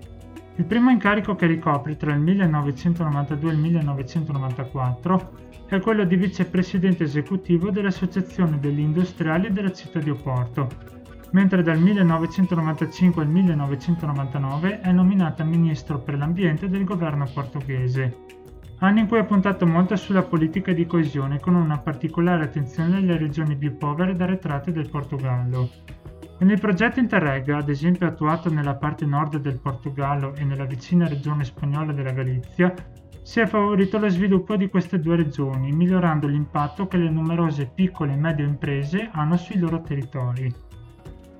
Il 0.55 0.65
primo 0.65 0.91
incarico 0.91 1.35
che 1.35 1.47
ricopre 1.47 1.97
tra 1.97 2.13
il 2.13 2.19
1992 2.19 3.49
e 3.49 3.53
il 3.53 3.59
1994 3.59 5.31
è 5.65 5.79
quello 5.79 6.03
di 6.03 6.15
vicepresidente 6.15 7.05
esecutivo 7.05 7.71
dell'Associazione 7.71 8.59
degli 8.59 8.81
Industriali 8.81 9.51
della 9.51 9.71
città 9.71 9.99
di 9.99 10.09
Oporto, 10.09 10.67
mentre 11.31 11.63
dal 11.63 11.79
1995 11.79 13.21
al 13.21 13.29
1999 13.29 14.81
è 14.81 14.91
nominata 14.91 15.43
Ministro 15.43 15.99
per 15.99 16.17
l'Ambiente 16.17 16.69
del 16.69 16.83
governo 16.83 17.29
portoghese. 17.33 18.39
Anni 18.79 19.01
in 19.01 19.07
cui 19.07 19.19
ha 19.19 19.25
puntato 19.25 19.67
molto 19.67 19.95
sulla 19.95 20.23
politica 20.23 20.73
di 20.73 20.87
coesione 20.87 21.39
con 21.39 21.53
una 21.55 21.77
particolare 21.77 22.45
attenzione 22.45 22.97
alle 22.97 23.17
regioni 23.17 23.55
più 23.55 23.77
povere 23.77 24.11
ed 24.11 24.21
arretrate 24.21 24.71
del 24.71 24.89
Portogallo. 24.89 25.69
Con 26.37 26.49
il 26.49 26.59
progetto 26.59 26.99
Interreg, 26.99 27.49
ad 27.49 27.69
esempio 27.69 28.07
attuato 28.07 28.51
nella 28.51 28.73
parte 28.73 29.05
nord 29.05 29.37
del 29.37 29.59
Portogallo 29.59 30.33
e 30.33 30.43
nella 30.43 30.65
vicina 30.65 31.07
regione 31.07 31.43
spagnola 31.43 31.93
della 31.93 32.11
Galizia, 32.11 32.73
si 33.21 33.39
è 33.39 33.45
favorito 33.45 33.99
lo 33.99 34.09
sviluppo 34.09 34.55
di 34.55 34.67
queste 34.67 34.99
due 34.99 35.17
regioni, 35.17 35.71
migliorando 35.71 36.25
l'impatto 36.25 36.87
che 36.87 36.97
le 36.97 37.11
numerose 37.11 37.69
piccole 37.71 38.13
e 38.13 38.17
medie 38.17 38.45
imprese 38.45 39.09
hanno 39.11 39.37
sui 39.37 39.59
loro 39.59 39.81
territori. 39.81 40.51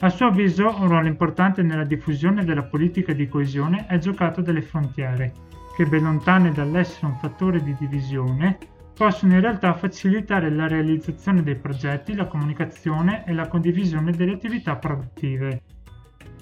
A 0.03 0.09
suo 0.09 0.25
avviso 0.25 0.67
un 0.67 0.87
ruolo 0.87 1.05
importante 1.05 1.61
nella 1.61 1.83
diffusione 1.83 2.43
della 2.43 2.63
politica 2.63 3.13
di 3.13 3.27
coesione 3.27 3.85
è 3.85 3.99
giocato 3.99 4.41
dalle 4.41 4.63
frontiere, 4.63 5.31
che 5.75 5.85
ben 5.85 6.01
lontane 6.01 6.51
dall'essere 6.51 7.05
un 7.05 7.17
fattore 7.17 7.61
di 7.61 7.75
divisione, 7.77 8.57
possono 8.95 9.35
in 9.35 9.41
realtà 9.41 9.75
facilitare 9.75 10.49
la 10.49 10.67
realizzazione 10.67 11.43
dei 11.43 11.55
progetti, 11.55 12.15
la 12.15 12.25
comunicazione 12.25 13.23
e 13.27 13.33
la 13.33 13.47
condivisione 13.47 14.11
delle 14.11 14.33
attività 14.33 14.75
produttive. 14.75 15.61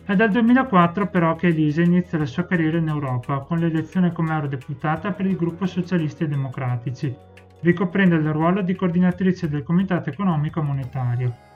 È 0.05 0.15
dal 0.15 0.31
2004 0.31 1.09
però 1.09 1.35
che 1.35 1.47
Elisa 1.47 1.81
inizia 1.81 2.17
la 2.17 2.25
sua 2.25 2.45
carriera 2.45 2.77
in 2.77 2.87
Europa 2.87 3.39
con 3.39 3.59
l'elezione 3.59 4.13
come 4.13 4.35
eurodeputata 4.35 5.11
per 5.11 5.25
il 5.25 5.35
gruppo 5.35 5.65
Socialisti 5.65 6.23
e 6.23 6.29
Democratici, 6.29 7.13
ricoprendo 7.59 8.15
il 8.15 8.31
ruolo 8.31 8.61
di 8.61 8.73
coordinatrice 8.73 9.49
del 9.49 9.63
Comitato 9.63 10.09
Economico 10.09 10.61
Monetario. 10.61 11.47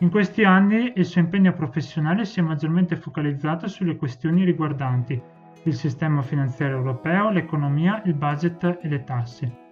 In 0.00 0.10
questi 0.10 0.44
anni 0.44 0.92
il 0.94 1.04
suo 1.04 1.20
impegno 1.20 1.52
professionale 1.52 2.24
si 2.24 2.38
è 2.38 2.42
maggiormente 2.42 2.94
focalizzato 2.94 3.66
sulle 3.66 3.96
questioni 3.96 4.44
riguardanti 4.44 5.20
il 5.64 5.74
sistema 5.74 6.22
finanziario 6.22 6.76
europeo, 6.76 7.30
l'economia, 7.30 8.00
il 8.04 8.14
budget 8.14 8.78
e 8.80 8.88
le 8.88 9.02
tasse. 9.02 9.66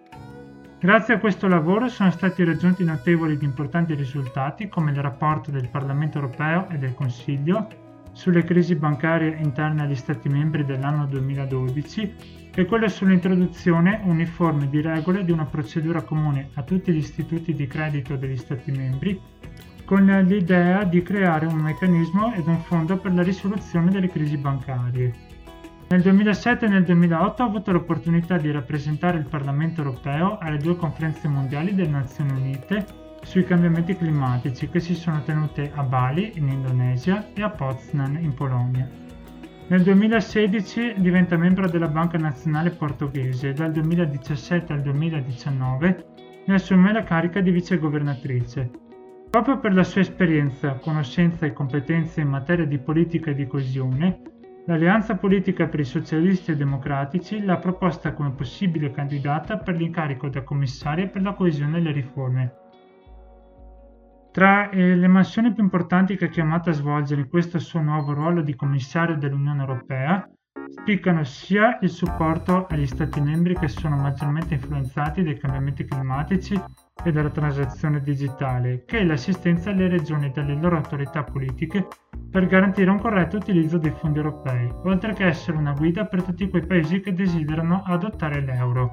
Grazie 0.80 1.14
a 1.14 1.18
questo 1.20 1.46
lavoro 1.46 1.88
sono 1.88 2.10
stati 2.10 2.42
raggiunti 2.42 2.82
notevoli 2.82 3.34
ed 3.34 3.42
importanti 3.42 3.94
risultati 3.94 4.66
come 4.68 4.90
il 4.90 5.00
rapporto 5.00 5.52
del 5.52 5.68
Parlamento 5.68 6.18
europeo 6.18 6.68
e 6.70 6.78
del 6.78 6.94
Consiglio 6.94 7.68
sulle 8.10 8.42
crisi 8.42 8.74
bancarie 8.74 9.36
interne 9.40 9.82
agli 9.82 9.94
Stati 9.94 10.28
membri 10.28 10.64
dell'anno 10.64 11.06
2012 11.06 12.50
e 12.52 12.64
quello 12.64 12.88
sull'introduzione 12.88 14.00
uniforme 14.04 14.68
di 14.68 14.80
regole 14.80 15.24
di 15.24 15.30
una 15.30 15.44
procedura 15.44 16.02
comune 16.02 16.48
a 16.54 16.62
tutti 16.62 16.92
gli 16.92 16.96
istituti 16.96 17.54
di 17.54 17.68
credito 17.68 18.16
degli 18.16 18.36
Stati 18.36 18.72
membri 18.72 19.20
con 19.87 20.05
l'idea 20.05 20.83
di 20.83 21.01
creare 21.01 21.46
un 21.46 21.59
meccanismo 21.59 22.35
ed 22.35 22.49
un 22.49 22.59
fondo 22.59 22.99
per 22.99 23.14
la 23.14 23.22
risoluzione 23.22 23.90
delle 23.90 24.09
crisi 24.09 24.37
bancarie. 24.37 25.12
Nel 25.88 26.03
2007 26.03 26.66
e 26.66 26.68
nel 26.68 26.83
2008 26.83 27.42
ha 27.42 27.46
avuto 27.46 27.70
l'opportunità 27.70 28.37
di 28.37 28.51
rappresentare 28.51 29.18
il 29.18 29.29
Parlamento 29.29 29.83
europeo 29.83 30.38
alle 30.38 30.59
due 30.59 30.75
conferenze 30.75 31.29
mondiali 31.29 31.72
delle 31.72 31.88
Nazioni 31.88 32.33
Unite 32.33 32.85
sui 33.22 33.44
cambiamenti 33.44 33.96
climatici 33.96 34.68
che 34.68 34.81
si 34.81 34.96
sono 34.96 35.22
tenute 35.22 35.70
a 35.72 35.85
Bali 35.85 36.33
in 36.35 36.49
Indonesia 36.49 37.29
e 37.33 37.42
a 37.42 37.51
Poznan 37.51 38.18
in 38.20 38.35
Polonia. 38.35 38.90
Nel 39.68 39.83
2016 39.83 40.94
diventa 40.96 41.37
membro 41.37 41.68
della 41.68 41.88
Banca 41.88 42.18
Nazionale 42.18 42.70
Portoghese 42.70 43.51
e 43.51 43.53
dal 43.53 43.70
2017 43.70 44.72
al 44.72 44.83
2019 44.83 46.07
ne 46.44 46.55
assume 46.55 46.92
la 46.92 47.05
carica 47.05 47.40
di 47.40 47.53
vicegovernatrice. 47.53 48.86
Proprio 49.37 49.59
per 49.59 49.75
la 49.75 49.85
sua 49.85 50.01
esperienza, 50.01 50.79
conoscenza 50.79 51.44
e 51.44 51.53
competenze 51.53 52.22
in 52.22 52.29
materia 52.29 52.64
di 52.64 52.79
politica 52.79 53.33
e 53.33 53.35
di 53.35 53.46
coesione, 53.46 54.22
l'Alleanza 54.64 55.16
Politica 55.16 55.66
per 55.66 55.81
i 55.81 55.85
Socialisti 55.85 56.53
e 56.53 56.57
Democratici 56.57 57.44
l'ha 57.44 57.59
proposta 57.59 58.14
come 58.14 58.31
possibile 58.31 58.92
candidata 58.92 59.59
per 59.59 59.77
l'incarico 59.77 60.31
da 60.31 60.42
commissaria 60.42 61.09
per 61.09 61.20
la 61.20 61.35
coesione 61.35 61.77
e 61.77 61.81
le 61.83 61.92
riforme. 61.92 62.55
Tra 64.33 64.70
eh, 64.70 64.96
le 64.96 65.07
mansioni 65.07 65.53
più 65.53 65.62
importanti 65.62 66.16
che 66.16 66.25
è 66.25 66.31
chiamata 66.31 66.70
a 66.70 66.72
svolgere 66.72 67.20
in 67.20 67.29
questo 67.29 67.59
suo 67.59 67.83
nuovo 67.83 68.14
ruolo 68.14 68.40
di 68.40 68.55
commissario 68.55 69.18
dell'Unione 69.18 69.61
Europea 69.61 70.27
spiccano 70.66 71.25
sia 71.25 71.79
il 71.83 71.90
supporto 71.90 72.66
agli 72.70 72.87
Stati 72.87 73.20
membri 73.20 73.55
che 73.55 73.68
sono 73.68 73.96
maggiormente 73.96 74.55
influenzati 74.55 75.22
dai 75.22 75.38
cambiamenti 75.38 75.85
climatici 75.85 76.59
e 77.04 77.12
dalla 77.12 77.30
transazione 77.30 78.00
digitale, 78.00 78.85
che 78.85 78.98
è 78.98 79.04
l'assistenza 79.04 79.70
alle 79.70 79.88
regioni 79.88 80.26
e 80.26 80.30
dalle 80.30 80.54
loro 80.54 80.76
autorità 80.76 81.22
politiche 81.22 81.87
per 82.30 82.46
garantire 82.46 82.90
un 82.90 82.98
corretto 82.98 83.37
utilizzo 83.37 83.78
dei 83.78 83.92
fondi 83.92 84.18
europei, 84.18 84.68
oltre 84.85 85.12
che 85.12 85.26
essere 85.26 85.56
una 85.56 85.72
guida 85.72 86.06
per 86.06 86.22
tutti 86.22 86.48
quei 86.48 86.66
paesi 86.66 87.00
che 87.00 87.12
desiderano 87.12 87.82
adottare 87.87 88.40
l'euro. 88.40 88.90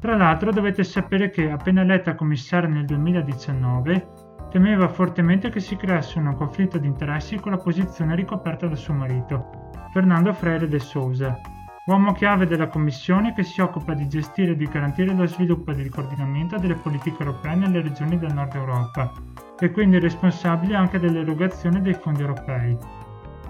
Tra 0.00 0.16
l'altro 0.16 0.50
dovete 0.50 0.82
sapere 0.84 1.30
che 1.30 1.50
appena 1.50 1.82
eletta 1.82 2.14
commissaria 2.14 2.68
nel 2.68 2.86
2019 2.86 4.30
temeva 4.50 4.88
fortemente 4.88 5.48
che 5.48 5.60
si 5.60 5.76
creasse 5.76 6.18
un 6.18 6.34
conflitto 6.34 6.76
di 6.76 6.86
interessi 6.86 7.36
con 7.36 7.52
la 7.52 7.58
posizione 7.58 8.14
ricoperta 8.14 8.66
da 8.66 8.76
suo 8.76 8.94
marito, 8.94 9.70
Fernando 9.92 10.32
Freire 10.32 10.68
de 10.68 10.78
Souza, 10.78 11.40
uomo 11.86 12.12
chiave 12.12 12.46
della 12.46 12.68
Commissione 12.68 13.34
che 13.34 13.42
si 13.42 13.60
occupa 13.60 13.94
di 13.94 14.06
gestire 14.06 14.52
e 14.52 14.56
di 14.56 14.66
garantire 14.66 15.12
lo 15.12 15.26
sviluppo 15.26 15.72
e 15.72 15.80
il 15.80 15.90
coordinamento 15.90 16.56
delle 16.56 16.76
politiche 16.76 17.24
europee 17.24 17.56
nelle 17.56 17.82
regioni 17.82 18.18
del 18.18 18.32
nord 18.32 18.54
Europa 18.54 19.12
e 19.58 19.70
quindi 19.72 19.98
responsabile 19.98 20.76
anche 20.76 21.00
dell'erogazione 21.00 21.80
dei 21.80 21.94
fondi 21.94 22.20
europei. 22.20 22.76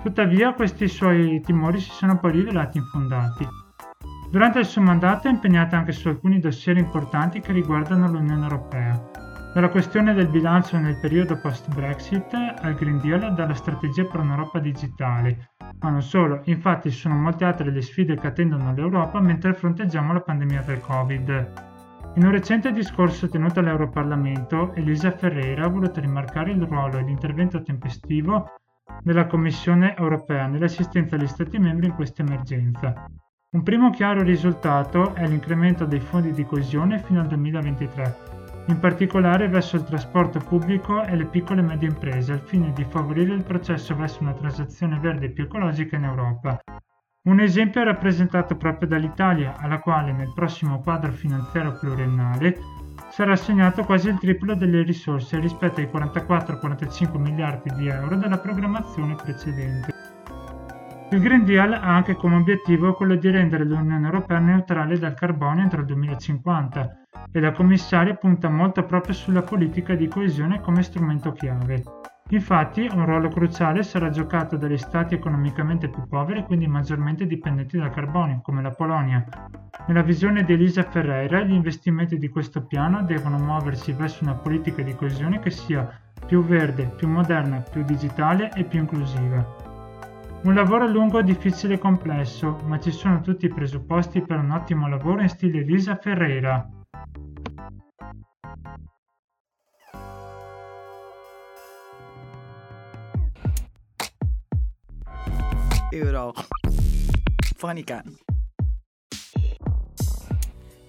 Tuttavia 0.02 0.54
questi 0.54 0.88
suoi 0.88 1.42
timori 1.42 1.78
si 1.78 1.90
sono 1.90 2.18
poi 2.18 2.32
rivelati 2.32 2.78
infondati. 2.78 3.46
Durante 4.30 4.60
il 4.60 4.64
suo 4.64 4.80
mandato 4.80 5.28
è 5.28 5.30
impegnata 5.30 5.76
anche 5.76 5.92
su 5.92 6.08
alcuni 6.08 6.40
dossier 6.40 6.78
importanti 6.78 7.40
che 7.40 7.52
riguardano 7.52 8.10
l'Unione 8.10 8.42
Europea, 8.44 9.10
dalla 9.52 9.68
questione 9.68 10.14
del 10.14 10.28
bilancio 10.28 10.78
nel 10.78 10.98
periodo 10.98 11.38
post-Brexit 11.38 12.32
al 12.62 12.74
Green 12.74 12.98
Deal 13.00 13.34
dalla 13.34 13.54
strategia 13.54 14.04
per 14.06 14.20
un'Europa 14.20 14.58
digitale, 14.58 15.51
ma 15.82 15.90
non 15.90 16.02
solo, 16.02 16.40
infatti 16.44 16.90
sono 16.90 17.14
molte 17.16 17.44
altre 17.44 17.70
le 17.70 17.82
sfide 17.82 18.16
che 18.16 18.28
attendono 18.28 18.72
l'Europa 18.72 19.20
mentre 19.20 19.52
fronteggiamo 19.52 20.12
la 20.12 20.20
pandemia 20.20 20.62
del 20.62 20.80
Covid. 20.80 21.52
In 22.14 22.24
un 22.24 22.30
recente 22.30 22.72
discorso 22.72 23.28
tenuto 23.28 23.60
all'Europarlamento, 23.60 24.74
Elisa 24.74 25.10
Ferreira 25.10 25.64
ha 25.64 25.68
voluto 25.68 26.00
rimarcare 26.00 26.52
il 26.52 26.62
ruolo 26.62 26.98
e 26.98 27.02
l'intervento 27.02 27.62
tempestivo 27.62 28.50
della 29.02 29.26
Commissione 29.26 29.96
europea 29.96 30.46
nell'assistenza 30.46 31.16
agli 31.16 31.26
Stati 31.26 31.58
membri 31.58 31.86
in 31.86 31.94
questa 31.94 32.22
emergenza. 32.22 33.06
Un 33.50 33.62
primo 33.62 33.90
chiaro 33.90 34.22
risultato 34.22 35.14
è 35.14 35.26
l'incremento 35.26 35.84
dei 35.84 36.00
fondi 36.00 36.32
di 36.32 36.44
coesione 36.44 36.98
fino 37.00 37.20
al 37.20 37.26
2023, 37.26 38.41
in 38.66 38.78
particolare 38.78 39.48
verso 39.48 39.76
il 39.76 39.84
trasporto 39.84 40.38
pubblico 40.38 41.02
e 41.04 41.16
le 41.16 41.26
piccole 41.26 41.60
e 41.60 41.64
medie 41.64 41.88
imprese, 41.88 42.32
al 42.32 42.40
fine 42.40 42.72
di 42.72 42.84
favorire 42.84 43.34
il 43.34 43.42
processo 43.42 43.94
verso 43.96 44.22
una 44.22 44.34
transazione 44.34 44.98
verde 44.98 45.26
e 45.26 45.30
più 45.30 45.44
ecologica 45.44 45.96
in 45.96 46.04
Europa. 46.04 46.60
Un 47.24 47.40
esempio 47.40 47.80
è 47.80 47.84
rappresentato 47.84 48.56
proprio 48.56 48.88
dall'Italia, 48.88 49.56
alla 49.58 49.78
quale 49.78 50.12
nel 50.12 50.32
prossimo 50.34 50.80
quadro 50.80 51.12
finanziario 51.12 51.78
pluriennale 51.78 52.58
sarà 53.10 53.32
assegnato 53.32 53.84
quasi 53.84 54.08
il 54.08 54.18
triplo 54.18 54.54
delle 54.54 54.82
risorse 54.82 55.38
rispetto 55.38 55.80
ai 55.80 55.86
44-45 55.86 57.18
miliardi 57.18 57.70
di 57.74 57.88
euro 57.88 58.16
della 58.16 58.38
programmazione 58.38 59.14
precedente. 59.14 60.11
Il 61.12 61.20
Green 61.20 61.44
Deal 61.44 61.74
ha 61.74 61.94
anche 61.94 62.14
come 62.14 62.36
obiettivo 62.36 62.94
quello 62.94 63.16
di 63.16 63.28
rendere 63.28 63.64
l'Unione 63.64 64.06
Europea 64.06 64.38
neutrale 64.38 64.98
dal 64.98 65.12
carbonio 65.12 65.62
entro 65.62 65.80
il 65.80 65.86
2050 65.86 67.00
e 67.30 67.38
la 67.38 67.52
commissaria 67.52 68.14
punta 68.14 68.48
molto 68.48 68.82
proprio 68.86 69.12
sulla 69.12 69.42
politica 69.42 69.94
di 69.94 70.08
coesione 70.08 70.62
come 70.62 70.82
strumento 70.82 71.32
chiave. 71.32 71.82
Infatti 72.30 72.88
un 72.90 73.04
ruolo 73.04 73.28
cruciale 73.28 73.82
sarà 73.82 74.08
giocato 74.08 74.56
dagli 74.56 74.78
stati 74.78 75.12
economicamente 75.12 75.90
più 75.90 76.08
poveri 76.08 76.38
e 76.38 76.44
quindi 76.44 76.66
maggiormente 76.66 77.26
dipendenti 77.26 77.76
dal 77.76 77.90
carbonio, 77.90 78.40
come 78.42 78.62
la 78.62 78.70
Polonia. 78.70 79.22
Nella 79.88 80.00
visione 80.00 80.44
di 80.44 80.54
Elisa 80.54 80.82
Ferreira, 80.82 81.42
gli 81.42 81.52
investimenti 81.52 82.16
di 82.16 82.30
questo 82.30 82.64
piano 82.64 83.02
devono 83.02 83.36
muoversi 83.36 83.92
verso 83.92 84.24
una 84.24 84.34
politica 84.34 84.80
di 84.80 84.94
coesione 84.94 85.40
che 85.40 85.50
sia 85.50 85.86
più 86.24 86.42
verde, 86.42 86.90
più 86.96 87.06
moderna, 87.06 87.58
più 87.58 87.84
digitale 87.84 88.50
e 88.54 88.64
più 88.64 88.78
inclusiva. 88.78 89.71
Un 90.44 90.54
lavoro 90.54 90.88
lungo, 90.88 91.22
difficile 91.22 91.74
e 91.74 91.78
complesso, 91.78 92.58
ma 92.64 92.80
ci 92.80 92.90
sono 92.90 93.20
tutti 93.20 93.46
i 93.46 93.48
presupposti 93.48 94.22
per 94.22 94.38
un 94.38 94.50
ottimo 94.50 94.88
lavoro 94.88 95.22
in 95.22 95.28
stile 95.28 95.60
Elisa 95.60 95.94
Ferreira. 95.94 96.68
Euro. 105.92 106.32
Fonica. 107.56 108.02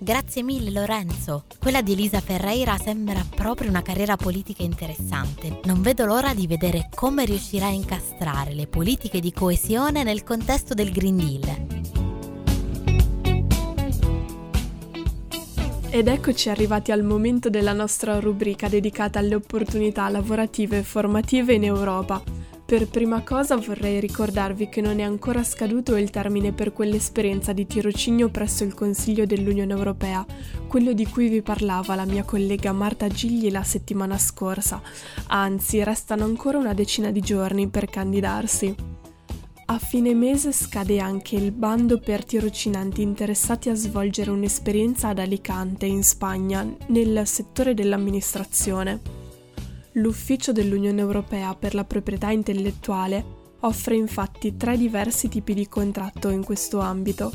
Grazie 0.04 0.44
mille 0.44 0.70
Lorenzo. 0.70 1.46
Quella 1.58 1.82
di 1.82 1.94
Elisa 1.94 2.20
Ferreira 2.20 2.78
sembra 2.78 3.26
proprio 3.34 3.70
una 3.70 3.82
carriera 3.82 4.18
politica 4.18 4.62
interessante. 4.62 5.62
Non 5.64 5.82
vedo 5.82 6.04
l'ora 6.04 6.34
di 6.34 6.46
vedere 6.46 6.90
come 6.94 7.24
riuscirà 7.24 7.68
a 7.68 7.72
incastrare 7.72 8.54
le 8.54 8.68
politiche 8.68 9.22
di 9.22 9.32
coesione 9.32 10.04
nel 10.04 10.26
contesto 10.26 10.74
del 10.74 10.92
Green 10.92 11.16
Deal. 11.16 11.68
Ed 15.90 16.08
eccoci 16.10 16.50
arrivati 16.50 16.92
al 16.92 17.04
momento 17.04 17.50
della 17.50 17.72
nostra 17.72 18.20
rubrica 18.20 18.68
dedicata 18.68 19.20
alle 19.20 19.36
opportunità 19.36 20.10
lavorative 20.10 20.80
e 20.80 20.84
formative 20.84 21.54
in 21.54 21.64
Europa. 21.64 22.43
Per 22.74 22.88
prima 22.88 23.22
cosa 23.22 23.56
vorrei 23.56 24.00
ricordarvi 24.00 24.68
che 24.68 24.82
non 24.82 25.00
è 25.00 25.04
ancora 25.04 25.44
scaduto 25.44 25.96
il 25.96 26.10
termine 26.10 26.54
per 26.54 26.74
quell'esperienza 26.74 27.54
di 27.54 27.68
tirocinio 27.68 28.30
presso 28.30 28.64
il 28.64 28.74
Consiglio 28.74 29.28
dell'Unione 29.28 29.74
Europea, 29.74 30.26
quello 30.68 30.92
di 30.94 31.06
cui 31.06 31.30
vi 31.30 31.44
parlava 31.44 31.94
la 31.94 32.06
mia 32.06 32.24
collega 32.24 32.72
Marta 32.72 33.08
Gigli 33.08 33.52
la 33.52 33.62
settimana 33.62 34.18
scorsa. 34.18 34.82
Anzi, 35.28 35.84
restano 35.84 36.24
ancora 36.24 36.58
una 36.58 36.74
decina 36.74 37.12
di 37.12 37.22
giorni 37.22 37.68
per 37.68 37.86
candidarsi. 37.86 38.76
A 39.66 39.78
fine 39.78 40.16
mese 40.16 40.52
scade 40.52 41.00
anche 41.00 41.36
il 41.36 41.52
bando 41.52 42.00
per 42.00 42.26
tirocinanti 42.26 43.04
interessati 43.04 43.70
a 43.70 43.76
svolgere 43.76 44.32
un'esperienza 44.32 45.10
ad 45.10 45.20
Alicante, 45.20 45.86
in 45.86 46.02
Spagna, 46.02 46.68
nel 46.88 47.22
settore 47.28 47.76
dell'amministrazione. 47.76 49.23
L'Ufficio 49.94 50.52
dell'Unione 50.52 51.02
Europea 51.02 51.54
per 51.54 51.76
la 51.76 51.84
proprietà 51.84 52.32
intellettuale 52.32 53.42
offre 53.60 53.96
infatti 53.96 54.58
tre 54.58 54.76
diversi 54.76 55.30
tipi 55.30 55.54
di 55.54 55.68
contratto 55.68 56.30
in 56.30 56.44
questo 56.44 56.80
ambito, 56.80 57.32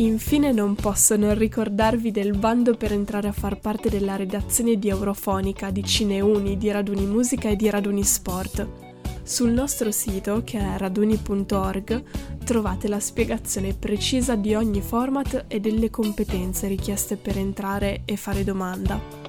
Infine 0.00 0.50
non 0.50 0.76
posso 0.76 1.14
non 1.16 1.34
ricordarvi 1.36 2.10
del 2.10 2.34
bando 2.34 2.74
per 2.74 2.90
entrare 2.90 3.28
a 3.28 3.32
far 3.32 3.58
parte 3.58 3.90
della 3.90 4.16
redazione 4.16 4.78
di 4.78 4.88
Eurofonica, 4.88 5.70
di 5.70 5.84
Cineuni, 5.84 6.56
di 6.56 6.70
Raduni 6.70 7.04
Musica 7.04 7.50
e 7.50 7.56
di 7.56 7.68
Raduni 7.68 8.02
Sport. 8.02 8.66
Sul 9.22 9.50
nostro 9.50 9.90
sito, 9.90 10.40
che 10.42 10.58
è 10.58 10.78
raduni.org, 10.78 12.02
trovate 12.42 12.88
la 12.88 12.98
spiegazione 12.98 13.74
precisa 13.74 14.36
di 14.36 14.54
ogni 14.54 14.80
format 14.80 15.44
e 15.48 15.60
delle 15.60 15.90
competenze 15.90 16.66
richieste 16.66 17.16
per 17.16 17.36
entrare 17.36 18.00
e 18.06 18.16
fare 18.16 18.42
domanda. 18.42 19.19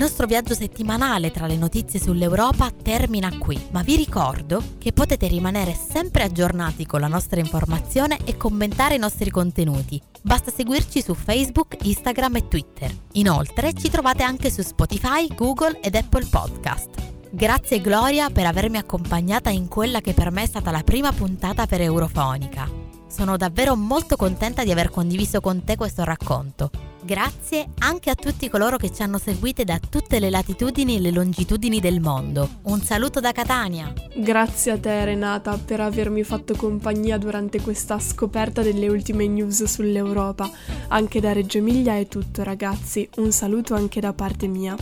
Nostro 0.00 0.26
viaggio 0.26 0.54
settimanale 0.54 1.30
tra 1.30 1.46
le 1.46 1.56
notizie 1.56 2.00
sull'Europa 2.00 2.70
termina 2.70 3.36
qui, 3.36 3.60
ma 3.70 3.82
vi 3.82 3.96
ricordo 3.96 4.62
che 4.78 4.94
potete 4.94 5.26
rimanere 5.26 5.74
sempre 5.74 6.22
aggiornati 6.22 6.86
con 6.86 7.00
la 7.00 7.06
nostra 7.06 7.38
informazione 7.38 8.16
e 8.24 8.38
commentare 8.38 8.94
i 8.94 8.98
nostri 8.98 9.28
contenuti. 9.28 10.00
Basta 10.22 10.50
seguirci 10.50 11.02
su 11.02 11.12
Facebook, 11.12 11.76
Instagram 11.82 12.36
e 12.36 12.48
Twitter. 12.48 12.90
Inoltre 13.12 13.74
ci 13.74 13.90
trovate 13.90 14.22
anche 14.22 14.50
su 14.50 14.62
Spotify, 14.62 15.26
Google 15.34 15.80
ed 15.82 15.94
Apple 15.94 16.24
Podcast. 16.24 16.88
Grazie 17.30 17.82
Gloria 17.82 18.30
per 18.30 18.46
avermi 18.46 18.78
accompagnata 18.78 19.50
in 19.50 19.68
quella 19.68 20.00
che 20.00 20.14
per 20.14 20.30
me 20.30 20.44
è 20.44 20.46
stata 20.46 20.70
la 20.70 20.82
prima 20.82 21.12
puntata 21.12 21.66
per 21.66 21.82
Eurofonica. 21.82 22.66
Sono 23.06 23.36
davvero 23.36 23.76
molto 23.76 24.16
contenta 24.16 24.64
di 24.64 24.70
aver 24.70 24.88
condiviso 24.88 25.42
con 25.42 25.62
te 25.62 25.76
questo 25.76 26.04
racconto. 26.04 26.89
Grazie 27.10 27.70
anche 27.80 28.08
a 28.08 28.14
tutti 28.14 28.48
coloro 28.48 28.76
che 28.76 28.92
ci 28.92 29.02
hanno 29.02 29.18
seguite 29.18 29.64
da 29.64 29.80
tutte 29.80 30.20
le 30.20 30.30
latitudini 30.30 30.94
e 30.94 31.00
le 31.00 31.10
longitudini 31.10 31.80
del 31.80 32.00
mondo. 32.00 32.48
Un 32.66 32.80
saluto 32.82 33.18
da 33.18 33.32
Catania. 33.32 33.92
Grazie 34.14 34.70
a 34.70 34.78
te 34.78 35.04
Renata 35.04 35.58
per 35.58 35.80
avermi 35.80 36.22
fatto 36.22 36.54
compagnia 36.54 37.18
durante 37.18 37.60
questa 37.60 37.98
scoperta 37.98 38.62
delle 38.62 38.86
ultime 38.86 39.26
news 39.26 39.64
sull'Europa. 39.64 40.48
Anche 40.86 41.18
da 41.18 41.32
Reggio 41.32 41.58
Emilia 41.58 41.98
è 41.98 42.06
tutto 42.06 42.44
ragazzi, 42.44 43.08
un 43.16 43.32
saluto 43.32 43.74
anche 43.74 43.98
da 43.98 44.12
parte 44.12 44.46
mia. 44.46 44.76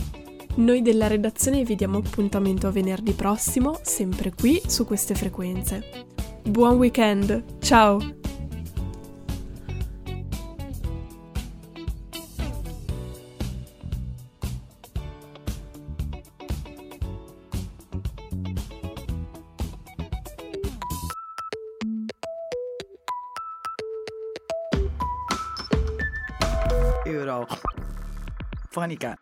Noi 0.57 0.83
della 0.83 1.07
redazione 1.07 1.63
vi 1.63 1.73
diamo 1.73 1.97
appuntamento 1.97 2.67
a 2.67 2.71
venerdì 2.71 3.13
prossimo, 3.13 3.79
sempre 3.81 4.33
qui 4.39 4.61
su 4.67 4.85
queste 4.85 5.15
frequenze. 5.15 6.05
Buon 6.43 6.77
weekend, 6.77 7.43
ciao! 7.59 8.17
Euro. 27.09 27.47
Fonica. 28.69 29.17